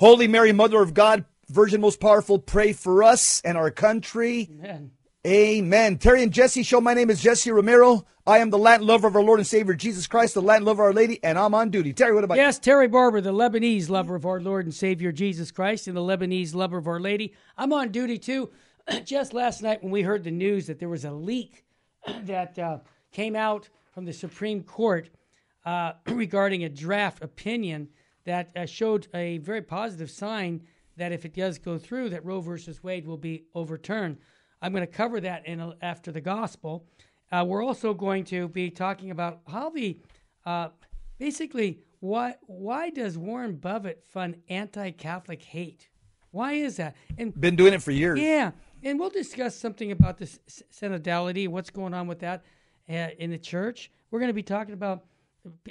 [0.00, 4.48] Holy Mary, Mother of God, Virgin most powerful, pray for us and our country.
[4.50, 4.92] Amen.
[5.26, 5.98] Amen.
[5.98, 6.80] Terry and Jesse show.
[6.80, 8.06] My name is Jesse Romero.
[8.26, 10.84] I am the Latin lover of our Lord and Savior Jesus Christ, the Latin lover
[10.84, 11.92] of Our Lady, and I'm on duty.
[11.92, 15.50] Terry, what about Yes, Terry Barber, the Lebanese lover of our Lord and Savior Jesus
[15.50, 17.34] Christ, and the Lebanese lover of Our Lady.
[17.58, 18.48] I'm on duty too.
[19.04, 21.66] Just last night, when we heard the news that there was a leak
[22.22, 22.78] that uh,
[23.12, 25.10] came out from the Supreme Court
[25.66, 27.90] uh, regarding a draft opinion
[28.24, 30.62] that uh, showed a very positive sign
[30.96, 34.18] that if it does go through, that Roe versus Wade will be overturned.
[34.60, 36.84] I'm going to cover that in a, after the gospel.
[37.32, 39.98] Uh, we're also going to be talking about how the
[40.44, 40.68] uh,
[41.18, 45.88] basically why why does Warren Buffett fund anti-Catholic hate?
[46.32, 46.96] Why is that?
[47.18, 48.18] And Been doing it for years.
[48.20, 48.50] yeah,
[48.82, 50.38] and we'll discuss something about this
[50.72, 52.44] synodality, what's going on with that
[52.88, 53.90] uh, in the church.
[54.10, 55.04] We're going to be talking about.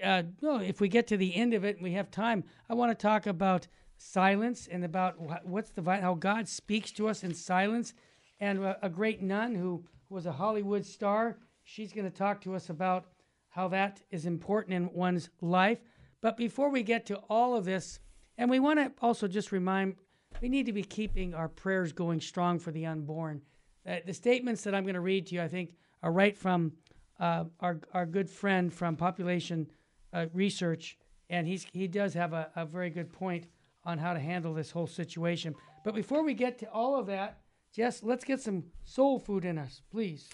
[0.03, 2.91] Uh, if we get to the end of it and we have time, I want
[2.91, 3.67] to talk about
[3.97, 7.93] silence and about what's the how God speaks to us in silence.
[8.39, 12.55] And a, a great nun who was a Hollywood star, she's going to talk to
[12.55, 13.05] us about
[13.49, 15.79] how that is important in one's life.
[16.21, 17.99] But before we get to all of this,
[18.37, 19.95] and we want to also just remind
[20.41, 23.41] we need to be keeping our prayers going strong for the unborn.
[23.87, 25.71] Uh, the statements that I'm going to read to you, I think,
[26.03, 26.73] are right from
[27.19, 29.69] uh, our our good friend from Population
[30.13, 30.97] uh, Research,
[31.29, 33.45] and he's he does have a, a very good point
[33.85, 35.55] on how to handle this whole situation.
[35.83, 37.39] But before we get to all of that,
[37.73, 40.29] Jess, let's get some soul food in us, please.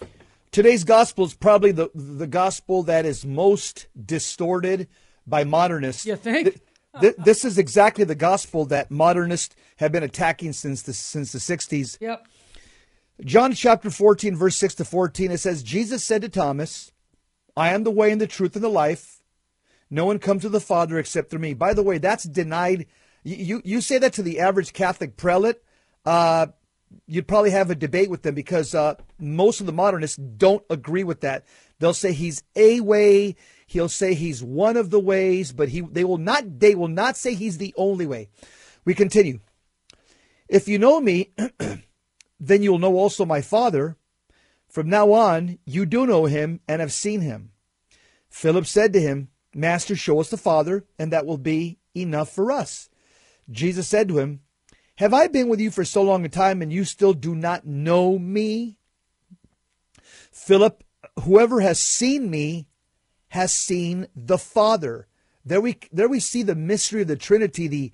[0.50, 4.88] Today's gospel is probably the the gospel that is most distorted
[5.26, 6.06] by modernists.
[6.06, 6.60] You think?
[7.00, 11.38] Th- this is exactly the gospel that modernists have been attacking since the since the
[11.38, 11.98] 60s.
[12.00, 12.26] Yep.
[13.24, 16.92] John chapter 14 verse 6 to 14 it says Jesus said to Thomas,
[17.56, 19.22] I am the way and the truth and the life.
[19.90, 21.54] No one comes to the Father except through me.
[21.54, 22.86] By the way, that's denied.
[23.22, 25.62] You you, say that to the average Catholic prelate,
[26.04, 26.48] uh,
[27.06, 31.04] you'd probably have a debate with them because uh, most of the modernists don't agree
[31.04, 31.44] with that.
[31.78, 33.36] They'll say he's a way.
[33.66, 37.16] He'll say he's one of the ways, but he they will not they will not
[37.16, 38.28] say he's the only way.
[38.84, 39.40] We continue.
[40.48, 41.32] If you know me,
[42.38, 43.96] then you'll know also my Father.
[44.68, 47.52] From now on, you do know him and have seen him.
[48.28, 52.52] Philip said to him, Master, show us the Father, and that will be enough for
[52.52, 52.90] us.
[53.50, 54.40] Jesus said to him,
[54.96, 57.66] Have I been with you for so long a time, and you still do not
[57.66, 58.78] know me?
[60.30, 60.84] Philip,
[61.20, 62.66] whoever has seen me
[63.28, 65.06] has seen the Father.
[65.44, 67.92] There we there we see the mystery of the Trinity, the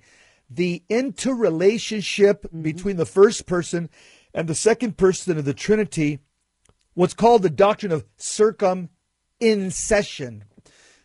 [0.49, 2.61] the interrelationship mm-hmm.
[2.61, 3.89] between the first person
[4.33, 6.19] and the second person of the Trinity,
[6.93, 10.41] what's called the doctrine of circumincession.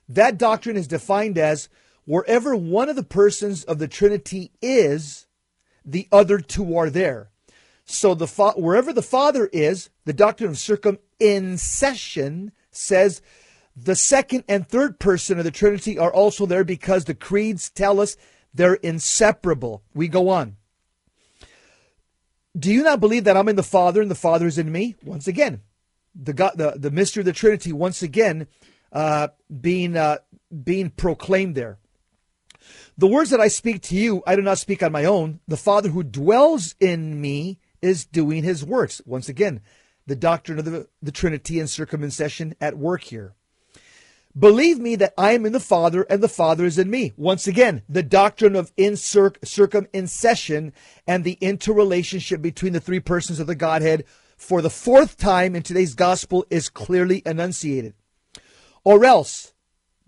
[0.09, 1.69] That doctrine is defined as
[2.05, 5.27] wherever one of the persons of the Trinity is,
[5.85, 7.31] the other two are there.
[7.85, 13.23] So the fa- wherever the Father is, the doctrine of circumincession says
[13.75, 18.01] the second and third person of the Trinity are also there because the creeds tell
[18.01, 18.17] us
[18.53, 19.83] they're inseparable.
[19.95, 20.58] We go on.
[22.59, 24.97] Do you not believe that I'm in the Father and the Father is in me?
[25.05, 25.63] Once again,
[26.15, 28.47] the God, the, the mystery of the Trinity once again
[28.93, 29.29] uh,
[29.61, 30.19] being uh,
[30.65, 31.79] being proclaimed there.
[32.97, 35.41] The words that I speak to you, I do not speak on my own.
[35.47, 39.01] The Father who dwells in me is doing his works.
[39.07, 39.61] Once again,
[40.07, 43.35] the doctrine of the, the Trinity and circumincession at work here.
[44.39, 47.13] Believe me that I am in the Father and the Father is in me.
[47.17, 50.73] Once again, the doctrine of incirc- circumincession
[51.07, 54.05] and the interrelationship between the three persons of the Godhead
[54.37, 57.95] for the fourth time in today's gospel is clearly enunciated.
[58.85, 59.55] Or else,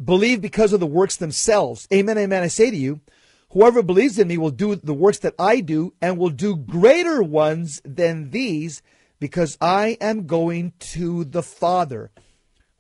[0.03, 1.89] believe because of the works themselves.
[1.93, 2.43] Amen, amen.
[2.43, 3.01] I say to you,
[3.51, 7.23] whoever believes in me will do the works that I do and will do greater
[7.23, 8.81] ones than these
[9.19, 12.13] because I am going to the Father.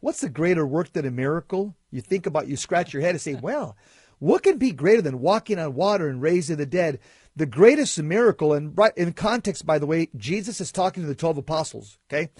[0.00, 1.76] What's the greater work than a miracle?
[1.90, 3.76] You think about, you scratch your head and say, well,
[4.18, 6.98] what can be greater than walking on water and raising the dead?
[7.36, 11.38] The greatest miracle, and in context, by the way, Jesus is talking to the 12
[11.38, 12.30] apostles, okay?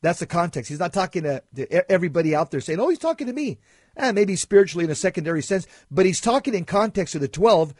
[0.00, 0.68] That's the context.
[0.68, 3.58] He's not talking to, to everybody out there saying, oh, he's talking to me.
[3.96, 7.74] Eh, maybe spiritually in a secondary sense, but he's talking in context to the 12.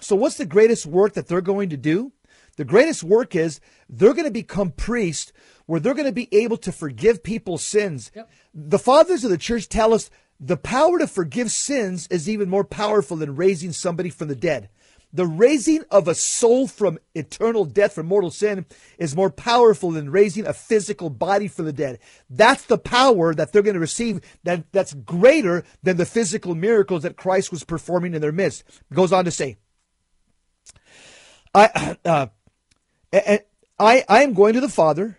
[0.00, 2.12] So, what's the greatest work that they're going to do?
[2.56, 5.32] The greatest work is they're going to become priests
[5.66, 8.10] where they're going to be able to forgive people's sins.
[8.14, 8.30] Yep.
[8.54, 10.10] The fathers of the church tell us
[10.40, 14.68] the power to forgive sins is even more powerful than raising somebody from the dead.
[15.12, 18.66] The raising of a soul from eternal death, from mortal sin,
[18.98, 22.00] is more powerful than raising a physical body from the dead.
[22.28, 27.02] That's the power that they're going to receive that, that's greater than the physical miracles
[27.04, 28.64] that Christ was performing in their midst.
[28.90, 29.56] It Goes on to say,
[31.54, 32.26] I, uh,
[33.12, 33.40] and
[33.78, 35.18] I, I am going to the Father,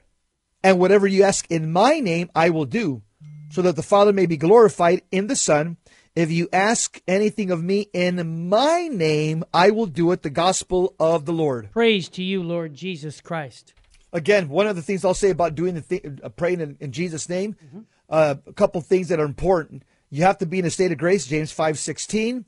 [0.64, 3.04] and whatever you ask in my name, I will do,
[3.50, 5.78] so that the Father may be glorified in the Son.
[6.16, 10.24] If you ask anything of me in my name, I will do it.
[10.24, 11.72] The gospel of the Lord.
[11.72, 13.76] Praise to you, Lord Jesus Christ.
[14.12, 16.92] Again, one of the things I'll say about doing the thing, uh, praying in, in,
[16.92, 17.82] Jesus' name, mm-hmm.
[18.10, 19.84] uh, a couple things that are important.
[20.10, 22.46] You have to be in a state of grace, James five sixteen.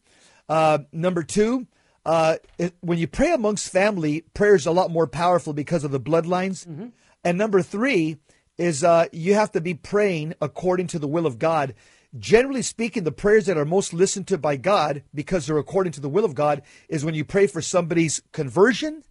[0.47, 1.67] Uh, number two,
[2.09, 5.91] uh, it, when you pray amongst family, prayer is a lot more powerful because of
[5.91, 6.65] the bloodlines.
[6.65, 6.87] Mm-hmm.
[7.23, 8.17] And number three
[8.57, 11.75] is uh, you have to be praying according to the will of God.
[12.17, 16.01] Generally speaking, the prayers that are most listened to by God, because they're according to
[16.01, 19.03] the will of God, is when you pray for somebody's conversion,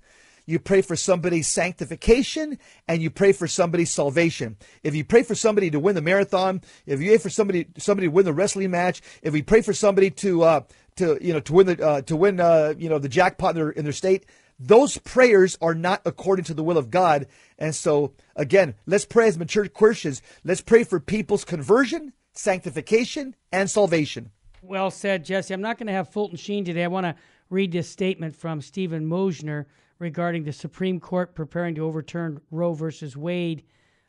[0.45, 2.59] you pray for somebody's sanctification,
[2.89, 4.56] and you pray for somebody's salvation.
[4.83, 8.09] If you pray for somebody to win the marathon, if you pray for somebody somebody
[8.09, 10.61] to win the wrestling match, if we pray for somebody to uh,
[10.99, 13.56] to you know to win the uh, to win uh, you know the jackpot in
[13.56, 14.27] their, in their state,
[14.59, 17.27] those prayers are not according to the will of God.
[17.59, 20.23] And so again, let's pray as mature Christians.
[20.45, 24.31] Let's pray for people's conversion sanctification, and salvation.
[24.62, 25.53] Well said, Jesse.
[25.53, 26.85] I'm not going to have Fulton Sheen today.
[26.85, 27.15] I want to
[27.50, 29.67] read this statement from Steven Mosher
[29.99, 33.65] regarding the Supreme Court preparing to overturn Roe versus Wade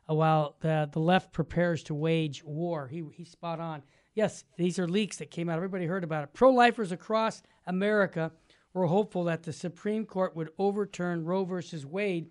[0.09, 2.87] uh, while the, the left prepares to wage war.
[2.87, 3.83] He, he's spot on.
[4.19, 5.55] Yes, these are leaks that came out.
[5.55, 6.33] Everybody heard about it.
[6.33, 8.33] Pro lifers across America
[8.73, 12.29] were hopeful that the Supreme Court would overturn Roe versus Wade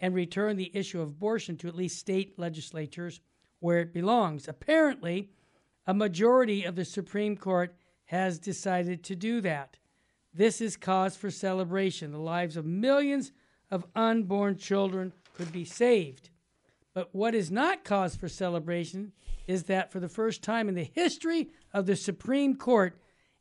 [0.00, 3.22] and return the issue of abortion to at least state legislatures
[3.60, 4.48] where it belongs.
[4.48, 5.30] Apparently,
[5.86, 9.78] a majority of the Supreme Court has decided to do that.
[10.34, 12.12] This is cause for celebration.
[12.12, 13.32] The lives of millions
[13.70, 16.28] of unborn children could be saved.
[17.00, 19.12] But what is not cause for celebration
[19.46, 22.94] is that for the first time in the history of the Supreme Court,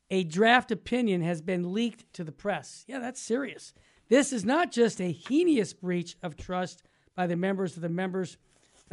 [0.09, 2.85] a draft opinion has been leaked to the press.
[2.87, 3.73] Yeah, that's serious.
[4.07, 6.83] This is not just a heinous breach of trust
[7.17, 8.37] by the members of the members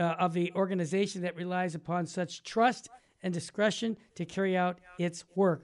[0.01, 2.89] uh, of the organization that relies upon such trust
[3.23, 5.63] and discretion to carry out its work.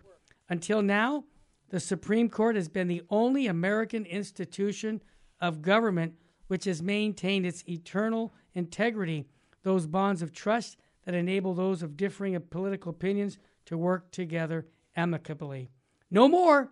[0.49, 1.25] Until now,
[1.71, 5.03] the Supreme Court has been the only American institution
[5.41, 6.15] of government
[6.47, 9.27] which has maintained its eternal integrity,
[9.63, 14.67] those bonds of trust that enable those of differing political opinions to work together
[14.97, 15.71] amicably.
[16.11, 16.71] No more.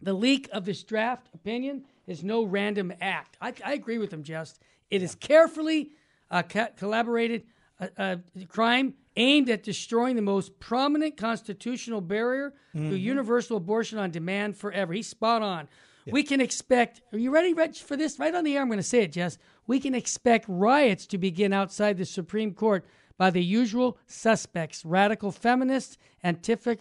[0.00, 3.36] The leak of this draft opinion is no random act.
[3.40, 4.60] I, I agree with him, Just.
[4.90, 5.90] It is carefully
[6.30, 7.44] uh, ca- collaborated
[7.80, 8.16] uh, uh,
[8.48, 12.90] crime aimed at destroying the most prominent constitutional barrier mm-hmm.
[12.90, 14.92] to universal abortion on demand forever.
[14.92, 15.68] He's spot on.
[16.06, 16.12] Yeah.
[16.12, 18.18] We can expect, are you ready Rich, for this?
[18.18, 19.38] Right on the air, I'm going to say it, Jess.
[19.66, 22.86] We can expect riots to begin outside the Supreme Court
[23.18, 26.78] by the usual suspects radical feminists, Antifa,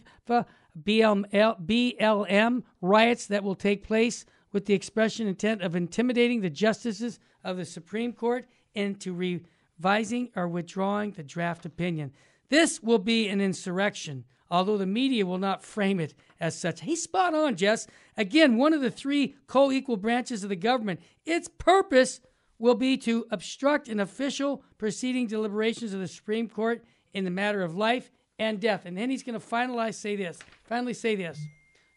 [0.83, 1.25] BLM,
[1.66, 7.57] BLM riots that will take place with the expression intent of intimidating the justices of
[7.57, 8.45] the Supreme Court
[8.75, 12.12] into revising or withdrawing the draft opinion.
[12.50, 16.82] This will be an insurrection, although the media will not frame it as such.
[16.82, 17.88] He's spot on, Jess.
[18.18, 21.00] Again, one of the three co equal branches of the government.
[21.25, 22.22] Its purpose
[22.58, 27.63] will be to obstruct an official proceeding deliberations of the Supreme Court in the matter
[27.63, 28.86] of life and death.
[28.86, 30.39] And then he's going to finalize say this.
[30.63, 31.39] Finally say this.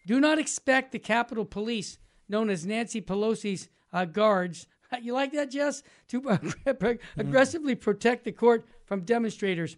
[0.07, 4.67] Do not expect the Capitol Police, known as Nancy Pelosi's uh, guards,
[5.03, 5.83] You like that, Jess?
[6.09, 6.39] To
[7.17, 9.77] aggressively protect the court from demonstrators.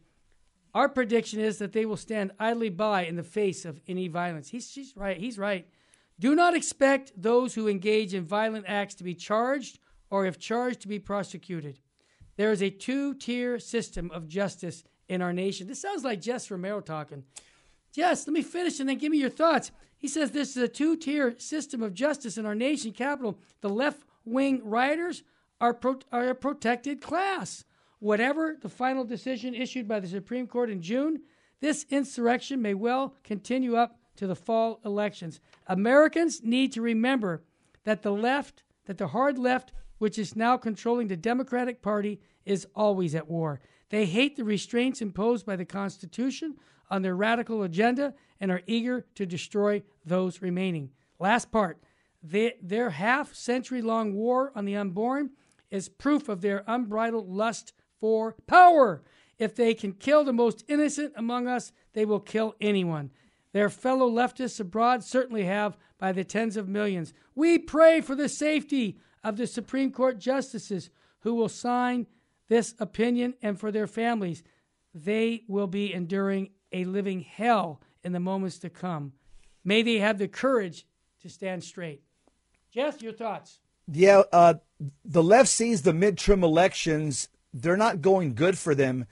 [0.74, 4.50] Our prediction is that they will stand idly by in the face of any violence.
[4.50, 5.16] He's, she's right.
[5.16, 5.66] He's right.
[6.18, 9.78] Do not expect those who engage in violent acts to be charged
[10.10, 11.78] or, if charged, to be prosecuted.
[12.36, 15.66] There is a two tier system of justice in our nation.
[15.66, 17.24] This sounds like Jess Romero talking.
[17.92, 19.72] Jess, let me finish and then give me your thoughts.
[19.98, 23.38] He says this is a two tier system of justice in our nation capital.
[23.60, 25.22] The left wing rioters
[25.60, 27.64] are, pro- are a protected class.
[28.00, 31.20] Whatever the final decision issued by the Supreme Court in June,
[31.60, 35.38] this insurrection may well continue up to the fall elections.
[35.66, 37.44] Americans need to remember
[37.84, 42.66] that the left, that the hard left, which is now controlling the Democratic Party, is
[42.74, 43.60] always at war.
[43.90, 46.56] They hate the restraints imposed by the Constitution
[46.90, 50.90] on their radical agenda and are eager to destroy those remaining.
[51.18, 51.82] Last part
[52.22, 55.30] they, their half century long war on the unborn
[55.70, 59.02] is proof of their unbridled lust for power.
[59.38, 63.10] If they can kill the most innocent among us, they will kill anyone.
[63.52, 67.12] Their fellow leftists abroad certainly have by the tens of millions.
[67.34, 70.90] We pray for the safety of the Supreme Court justices
[71.20, 72.06] who will sign
[72.48, 74.42] this opinion and for their families.
[74.94, 79.12] They will be enduring a living hell in the moments to come.
[79.64, 80.86] May they have the courage
[81.22, 82.02] to stand straight.
[82.72, 83.58] Jeff, your thoughts?
[83.92, 84.54] Yeah, uh,
[85.04, 89.06] the left sees the midterm elections, they're not going good for them.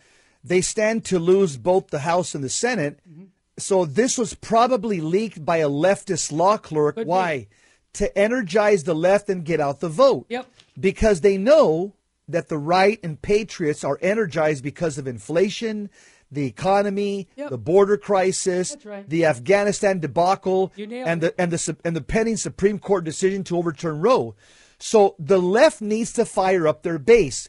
[0.45, 3.01] They stand to lose both the House and the Senate.
[3.09, 3.25] Mm-hmm.
[3.59, 6.97] So this was probably leaked by a leftist law clerk.
[6.97, 7.39] Could Why?
[7.39, 7.49] Be.
[7.95, 10.27] To energize the left and get out the vote.
[10.29, 10.47] Yep.
[10.79, 11.95] Because they know
[12.29, 15.91] that the right and patriots are energized because of inflation,
[16.31, 17.51] the economy, yep.
[17.51, 19.09] the border crisis, right.
[19.09, 24.01] the Afghanistan debacle, and the and the and the pending Supreme Court decision to overturn
[24.01, 24.35] Roe.
[24.79, 27.49] So the left needs to fire up their base.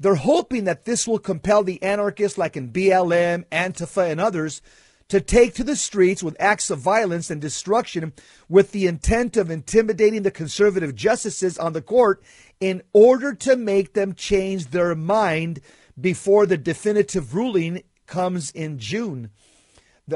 [0.00, 4.62] They're hoping that this will compel the anarchists like in BLM, Antifa, and others
[5.08, 8.12] to take to the streets with acts of violence and destruction
[8.48, 12.22] with the intent of intimidating the conservative justices on the court
[12.60, 15.60] in order to make them change their mind
[16.00, 19.30] before the definitive ruling comes in June.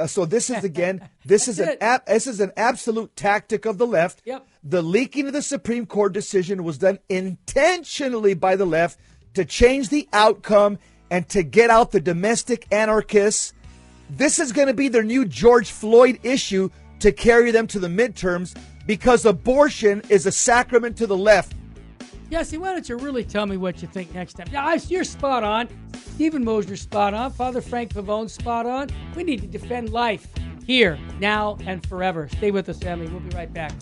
[0.07, 3.87] So this is again, this is an ab- this is an absolute tactic of the
[3.87, 4.23] left.
[4.25, 4.47] Yep.
[4.63, 8.99] The leaking of the Supreme Court decision was done intentionally by the left
[9.35, 10.79] to change the outcome
[11.11, 13.53] and to get out the domestic anarchists.
[14.11, 17.89] This is going to be their new George Floyd issue to carry them to the
[17.89, 21.55] midterms because abortion is a sacrament to the left.
[22.31, 24.47] Jesse, why don't you really tell me what you think next time?
[24.51, 25.69] Yeah, you're spot on.
[26.15, 27.31] Steven Mosher spot on.
[27.31, 28.89] Father Frank Pavone spot on.
[29.15, 30.27] We need to defend life
[30.67, 32.29] here, now, and forever.
[32.29, 33.09] Stay with us, family.
[33.09, 33.73] We'll be right back.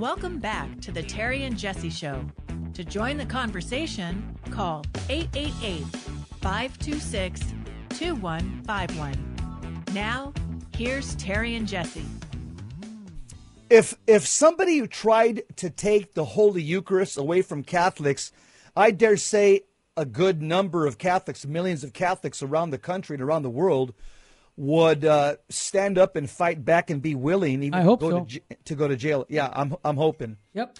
[0.00, 2.26] Welcome back to the Terry and Jesse Show.
[2.72, 5.84] To join the conversation, call 888
[6.40, 7.40] 526
[7.90, 9.84] 2151.
[9.92, 10.32] Now,
[10.76, 12.04] here's Terry and Jesse.
[13.70, 18.32] If if somebody tried to take the Holy Eucharist away from Catholics,
[18.76, 19.60] I dare say
[19.96, 23.94] a good number of Catholics, millions of Catholics around the country and around the world,
[24.56, 28.24] would uh, stand up and fight back and be willing even I hope go so.
[28.24, 29.26] to, to go to jail.
[29.28, 30.36] Yeah, I'm I'm hoping.
[30.52, 30.78] Yep.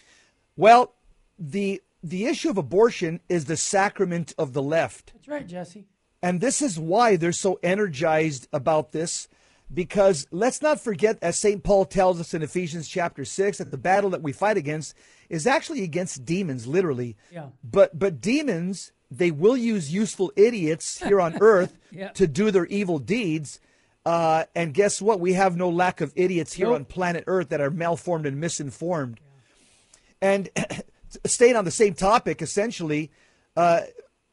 [0.57, 0.95] Well,
[1.38, 5.12] the the issue of abortion is the sacrament of the left.
[5.14, 5.87] That's right, Jesse.
[6.23, 9.28] And this is why they're so energized about this
[9.73, 11.62] because let's not forget as St.
[11.62, 14.95] Paul tells us in Ephesians chapter 6 that the battle that we fight against
[15.28, 17.16] is actually against demons literally.
[17.33, 17.49] Yeah.
[17.62, 22.11] But but demons they will use useful idiots here on earth yeah.
[22.11, 23.61] to do their evil deeds.
[24.04, 25.18] Uh, and guess what?
[25.18, 26.75] We have no lack of idiots here nope.
[26.75, 29.18] on planet Earth that are malformed and misinformed.
[29.21, 30.28] Yeah.
[30.28, 30.50] And
[31.26, 33.11] staying on the same topic, essentially,
[33.56, 33.80] uh,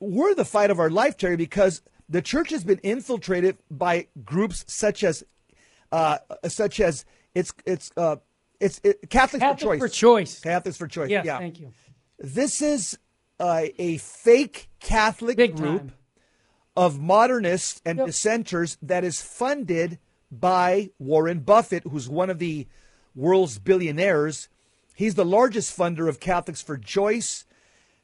[0.01, 4.65] we're the fight of our life, Terry, because the church has been infiltrated by groups
[4.67, 5.23] such as,
[5.93, 8.17] uh, such as it's it's uh,
[8.59, 9.79] it's it, Catholics Catholic for Choice.
[9.79, 10.39] For choice.
[10.41, 11.09] Catholics for Choice.
[11.09, 11.37] Yes, yeah.
[11.37, 11.71] thank you.
[12.19, 12.97] This is
[13.41, 15.93] uh, a fake Catholic Big group time.
[16.77, 18.05] of modernists and Yep.
[18.07, 19.99] dissenters that is funded
[20.31, 22.67] by Warren Buffett, who's one of the
[23.15, 24.47] world's billionaires.
[24.95, 27.45] He's the largest funder of Catholics for Choice.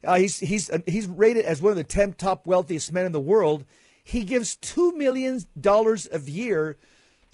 [0.03, 3.11] Uh, he's he's uh, he's rated as one of the ten top wealthiest men in
[3.11, 3.63] the world.
[4.03, 6.77] He gives two million dollars a year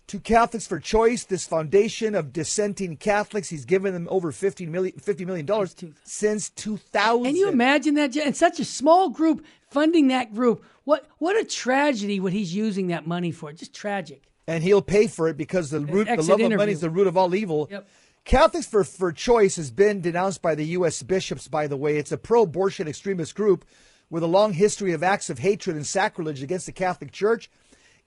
[0.08, 3.50] to Catholics for Choice, this foundation of dissenting Catholics.
[3.50, 5.70] He's given them over 50 million, $50 million
[6.04, 7.24] since 2000.
[7.24, 8.16] Can you imagine that?
[8.18, 10.64] And such a small group funding that group.
[10.84, 12.20] What what a tragedy!
[12.20, 13.52] What he's using that money for?
[13.54, 14.24] Just tragic.
[14.48, 17.08] and he'll pay for it because the root, the love of money is the root
[17.08, 17.68] of all evil.
[17.72, 17.88] Yep.
[18.26, 21.02] Catholics for, for Choice has been denounced by the U.S.
[21.04, 21.98] bishops, by the way.
[21.98, 23.66] It's a pro abortion extremist group
[24.10, 27.50] with a long history of acts of hatred and sacrilege against the Catholic Church.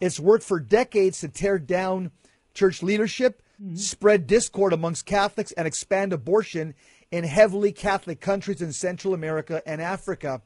[0.00, 2.10] It's worked for decades to tear down
[2.54, 3.76] church leadership, mm-hmm.
[3.76, 6.74] spread discord amongst Catholics, and expand abortion
[7.10, 10.42] in heavily Catholic countries in Central America and Africa.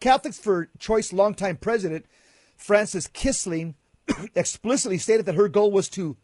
[0.00, 2.06] Catholics for Choice longtime president
[2.56, 3.74] Frances Kissling
[4.34, 6.16] explicitly stated that her goal was to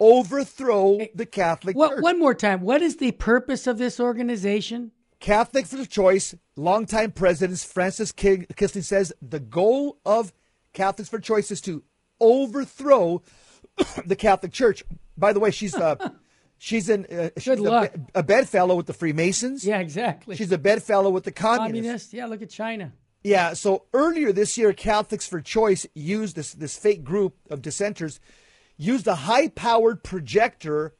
[0.00, 2.02] overthrow the Catholic What, Church.
[2.02, 2.60] one more time.
[2.60, 4.92] What is the purpose of this organization?
[5.20, 10.32] Catholic for Choice, longtime president Francis King, Kissling says the goal of
[10.72, 11.82] Catholics for Choice is to
[12.20, 13.22] overthrow
[14.06, 14.84] the Catholic Church.
[15.16, 16.10] By the way, she's uh,
[16.58, 19.64] she's in uh, she's a, a bedfellow with the Freemasons.
[19.64, 20.36] Yeah, exactly.
[20.36, 21.72] She's a bedfellow with the communists.
[21.78, 22.12] communist.
[22.12, 22.92] Yeah, look at China.
[23.24, 28.20] Yeah, so earlier this year, Catholics for Choice used this this fake group of dissenters
[28.76, 30.94] used a high-powered projector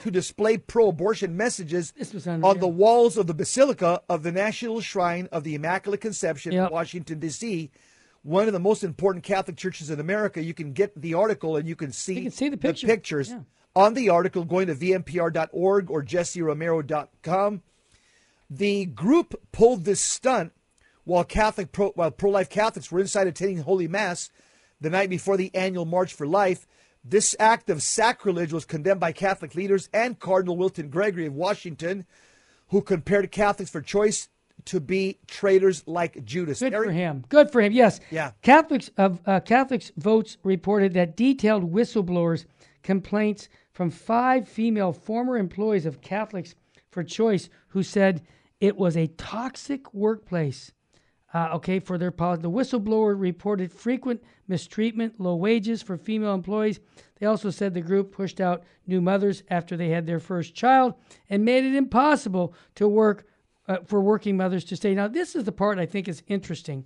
[0.00, 1.92] to display pro-abortion messages
[2.26, 6.66] on the walls of the Basilica of the National Shrine of the Immaculate Conception Yep.
[6.68, 7.70] in Washington D.C.
[8.22, 10.42] One of the most important Catholic churches in America.
[10.42, 12.86] You can get the article and you can see, You can see the picture.
[12.86, 13.40] pictures Yeah.
[13.74, 17.62] on the article going to vmpr.org or jesseromero.com.
[18.48, 20.52] The group pulled this stunt
[21.04, 24.30] while Catholic pro, while pro-life Catholics were inside attending Holy Mass
[24.80, 26.66] the night before the annual March for Life.
[27.04, 32.06] This act of sacrilege was condemned by Catholic leaders and Cardinal Wilton Gregory of Washington,
[32.68, 34.28] who compared Catholics for choice
[34.66, 36.60] to be traitors like Judas.
[36.60, 36.86] Good Terry?
[36.86, 37.24] for him.
[37.28, 37.72] Good for him.
[37.72, 38.00] Yes.
[38.10, 38.32] Yeah.
[38.42, 42.44] Catholics of uh, Catholics votes reported that detailed whistleblowers
[42.82, 46.54] complaints from five female former employees of Catholics
[46.90, 48.22] for Choice who said
[48.60, 50.72] it was a toxic workplace.
[51.34, 52.42] Uh, okay, for their policy.
[52.42, 56.78] The whistleblower reported frequent mistreatment, low wages for female employees.
[57.18, 60.92] They also said the group pushed out new mothers after they had their first child
[61.30, 63.26] and made it impossible to work
[63.68, 64.94] uh, for working mothers to stay.
[64.94, 66.84] Now, this is the part I think is interesting.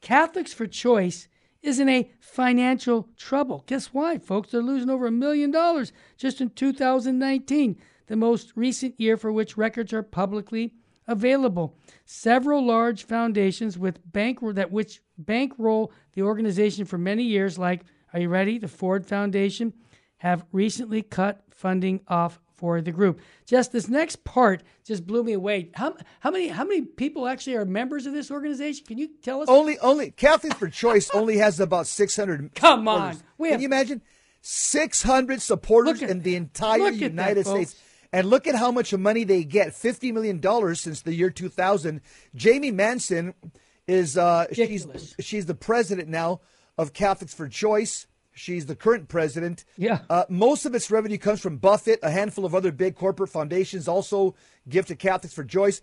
[0.00, 1.28] Catholics for Choice
[1.62, 3.64] is in a financial trouble.
[3.66, 4.50] Guess why, folks?
[4.50, 9.56] They're losing over a million dollars just in 2019, the most recent year for which
[9.56, 10.74] records are publicly
[11.06, 11.76] available.
[12.04, 17.82] Several large foundations with bank that which bankroll the organization for many years, like
[18.12, 18.58] are you ready?
[18.58, 19.72] The Ford Foundation,
[20.18, 23.20] have recently cut funding off for the group.
[23.46, 25.70] Just this next part just blew me away.
[25.74, 28.84] How, how many how many people actually are members of this organization?
[28.84, 29.48] Can you tell us?
[29.48, 32.52] Only, only Catholics for Choice only has about 600.
[32.54, 33.16] Come on.
[33.38, 34.02] We Can you imagine?
[34.40, 37.46] 600 supporters at in the entire at that, United.
[37.46, 37.76] States.
[38.12, 42.00] And look at how much money they get $50 million since the year 2000.
[42.34, 43.34] Jamie Manson
[43.86, 46.40] is uh, she's, she's the president now
[46.76, 48.06] of Catholics for Choice.
[48.38, 49.64] She's the current president.
[49.76, 50.00] Yeah.
[50.08, 51.98] Uh, most of its revenue comes from Buffett.
[52.02, 54.34] A handful of other big corporate foundations also
[54.68, 55.80] give to Catholics for Choice.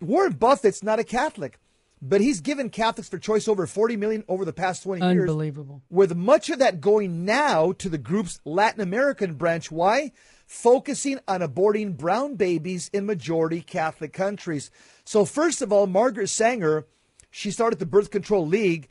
[0.00, 1.58] Warren Buffett's not a Catholic,
[2.02, 5.22] but he's given Catholics for Choice over 40 million over the past 20 years.
[5.22, 5.82] Unbelievable.
[5.88, 9.70] With much of that going now to the group's Latin American branch.
[9.70, 10.12] Why?
[10.46, 14.70] Focusing on aborting brown babies in majority Catholic countries.
[15.04, 16.86] So, first of all, Margaret Sanger,
[17.30, 18.88] she started the Birth Control League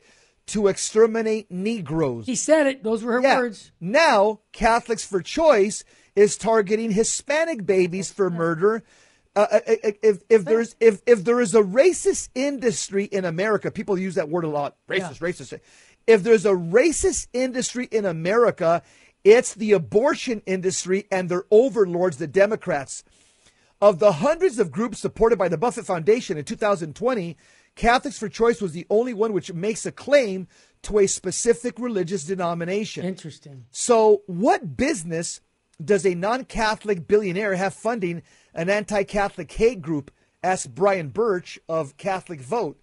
[0.48, 2.26] to exterminate Negroes.
[2.26, 2.82] He said it.
[2.82, 3.38] Those were her Yeah.
[3.38, 3.72] words.
[3.80, 8.82] Now, Catholics for Choice is targeting Hispanic babies for murder.
[9.36, 13.70] Uh, uh, uh, if if there's if if there is a racist industry in America,
[13.70, 14.76] people use that word a lot.
[14.88, 15.58] Racist, racist.
[16.06, 18.82] If there's a racist industry in America,
[19.24, 23.02] it's the abortion industry and their overlords, the Democrats.
[23.80, 27.36] Of the hundreds of groups supported by the Buffett Foundation in 2020,
[27.74, 30.46] Catholics for Choice was the only one which makes a claim
[30.82, 33.04] to a specific religious denomination.
[33.04, 33.64] Interesting.
[33.70, 35.40] So, what business
[35.82, 38.22] does a non Catholic billionaire have funding
[38.54, 40.10] an anti Catholic hate group?
[40.42, 42.78] asked Brian Burch of Catholic Vote.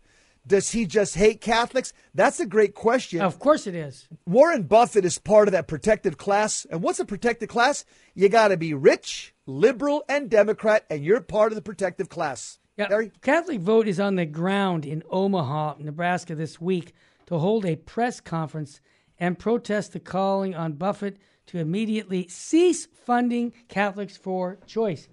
[0.46, 1.94] Does he just hate Catholics?
[2.16, 3.22] That's a great question.
[3.22, 4.08] Of course it is.
[4.26, 6.66] Warren Buffett is part of that protected class.
[6.72, 7.86] And what's a protected class?
[8.16, 12.58] You got to be rich, liberal, and Democrat, and you're part of the protective class.
[12.90, 13.02] Yeah?
[13.22, 16.94] Catholic Vote is on the ground in Omaha, Nebraska this week
[17.28, 18.82] to hold a press conference
[19.20, 21.18] and protest the calling on Buffett
[21.48, 25.08] to immediately cease funding Catholics for choice.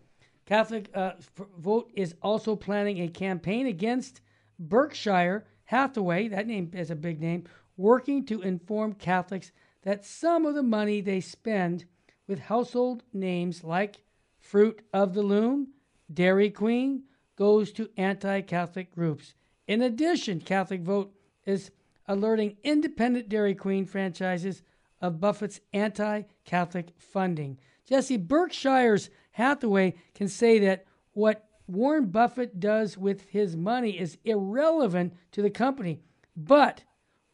[0.47, 1.13] Catholic uh,
[1.59, 4.21] Vote is also planning a campaign against
[4.59, 7.45] Berkshire Hathaway, that name is a big name,
[7.77, 9.53] working to inform Catholics
[9.83, 11.85] that some of the money they spend
[12.27, 14.03] with household names like
[14.39, 15.69] Fruit of the Loom,
[16.13, 17.03] Dairy Queen,
[17.39, 19.35] goes to anti Catholic groups.
[19.69, 21.15] In addition, Catholic Vote
[21.47, 21.71] is
[22.09, 24.63] alerting independent Dairy Queen franchises
[25.01, 27.59] of Buffett's anti Catholic funding.
[27.89, 35.15] Jesse, Berkshire's Hathaway can say that what Warren Buffett does with his money is irrelevant
[35.33, 36.01] to the company.
[36.37, 36.83] But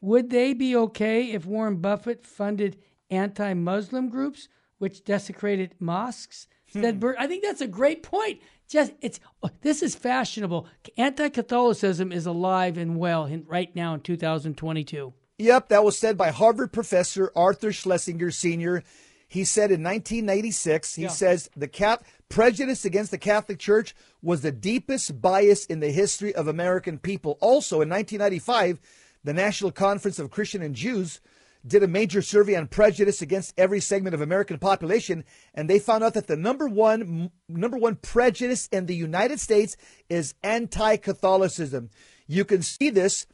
[0.03, 2.77] would they be okay if Warren Buffett funded
[3.09, 4.49] anti Muslim groups,
[4.85, 6.47] which desecrated mosques?
[6.75, 6.83] Hmm.
[6.83, 7.17] Said Bert.
[7.19, 8.43] I think that's a great point.
[8.69, 10.67] Just it's oh, this is fashionable.
[10.99, 15.15] Anti-Catholicism is alive and well in, right now in 2022.
[15.39, 18.83] Yep, that was said by Harvard professor Arthur Schlesinger Sr.
[19.27, 21.09] He said in 1996, he Yeah.
[21.09, 26.35] says the cap prejudice against the Catholic Church was the deepest bias in the history
[26.35, 27.39] of American people.
[27.41, 28.81] Also in 1995,
[29.25, 31.23] the National Conference of Christian and Jews
[31.67, 35.25] did a major survey on prejudice against every segment of American population,
[35.55, 39.77] and they found out that the number one number one prejudice in the United States
[40.09, 41.91] is anti-Catholicism.
[42.27, 43.27] You can see this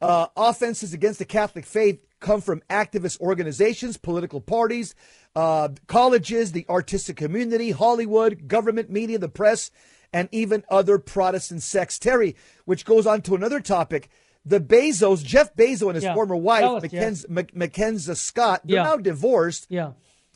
[0.00, 4.94] uh, offenses against the Catholic faith come from activist organizations, political parties,
[5.34, 9.70] uh, colleges, the artistic community, Hollywood, government, media, the press,
[10.12, 11.98] and even other Protestant sects.
[11.98, 14.08] Terry, which goes on to another topic.
[14.44, 16.14] The Bezos, Jeff Bezos and his Yeah.
[16.14, 18.82] former wife, us, Mackenzie, Mac- Mackenzie Scott, they're Yeah.
[18.82, 19.66] now divorced.
[19.68, 19.92] Yeah.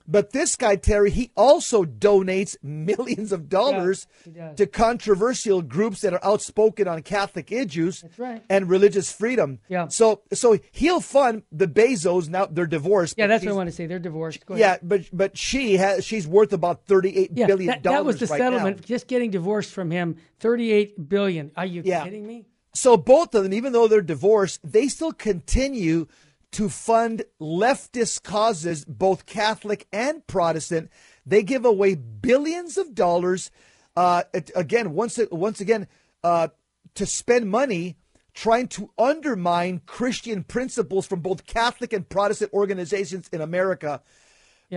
[0.09, 4.57] But this guy, Terry, he also donates millions of dollars does.
[4.57, 8.41] to controversial groups that are outspoken on Catholic issues right.
[8.49, 9.59] and religious freedom.
[9.69, 9.89] Yeah.
[9.89, 12.29] So so he'll fund the Bezos.
[12.29, 13.17] Now they're divorced.
[13.19, 13.87] Yeah, that's what I want to say.
[13.87, 14.45] They're divorced.
[14.55, 18.05] Yeah, but but she has she's worth about thirty eight Yeah, billion that, dollars that
[18.05, 18.77] was the right settlement.
[18.77, 18.87] now.
[18.87, 21.51] Just getting divorced from him, thirty-eight billion.
[21.57, 22.05] Are you Yeah.
[22.05, 22.47] kidding me?
[22.77, 26.09] So both of them, even though they're divorced, they still continue
[26.53, 30.91] to fund leftist causes, both Catholic and Protestant.
[31.25, 33.51] They give away billions of dollars.
[33.97, 35.89] Uh, again, once once again,
[36.23, 36.49] uh,
[36.95, 37.97] to spend money
[38.35, 44.03] trying to undermine Christian principles from both Catholic and Protestant organizations in America.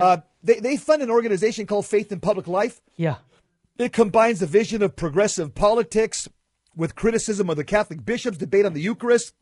[0.00, 2.80] Uh, they, they fund an organization called Faith in Public Life.
[2.96, 3.16] Yeah.
[3.76, 6.28] It combines the vision of progressive politics
[6.76, 9.34] with criticism of the Catholic bishops, debate on the Eucharist,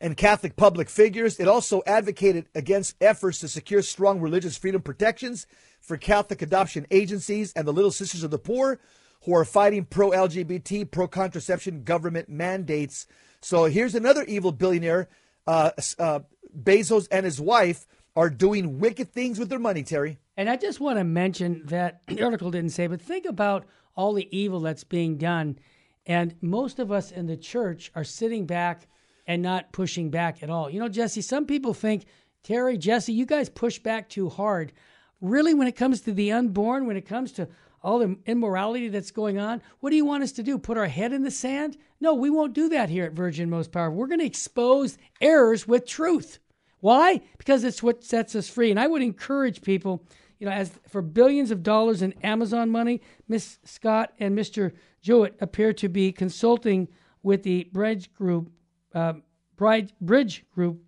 [0.00, 1.38] and Catholic public figures.
[1.38, 5.46] It also advocated against efforts to secure strong religious freedom protections
[5.80, 8.80] for Catholic adoption agencies and the Little Sisters of the Poor,
[9.24, 13.06] who are fighting pro LGBT, pro contraception government mandates.
[13.42, 15.08] So here's another evil billionaire.
[15.46, 16.20] Uh, uh,
[16.58, 20.18] Bezos and his wife are doing wicked things with their money, Terry.
[20.36, 24.14] And I just want to mention that the article didn't say, but think about all
[24.14, 25.58] the evil that's being done.
[26.06, 28.88] And most of us in the church are sitting back
[29.26, 30.70] and not pushing back at all.
[30.70, 32.06] You know, Jesse, some people think,
[32.42, 34.72] Terry, Jesse, you guys push back too hard.
[35.20, 37.48] Really, when it comes to the unborn, when it comes to
[37.82, 40.58] all the immorality that's going on, what do you want us to do?
[40.58, 41.76] Put our head in the sand?
[42.00, 43.96] No, we won't do that here at Virgin Most Powerful.
[43.96, 46.38] We're going to expose errors with truth.
[46.80, 47.20] Why?
[47.38, 48.70] Because it's what sets us free.
[48.70, 50.02] And I would encourage people,
[50.38, 54.72] you know, as for billions of dollars in Amazon money, Miss Scott and Mr.
[55.00, 56.88] Jewett appear to be consulting
[57.22, 58.50] with the Bridge Group,
[58.94, 59.14] uh,
[59.56, 60.82] Bridge Group.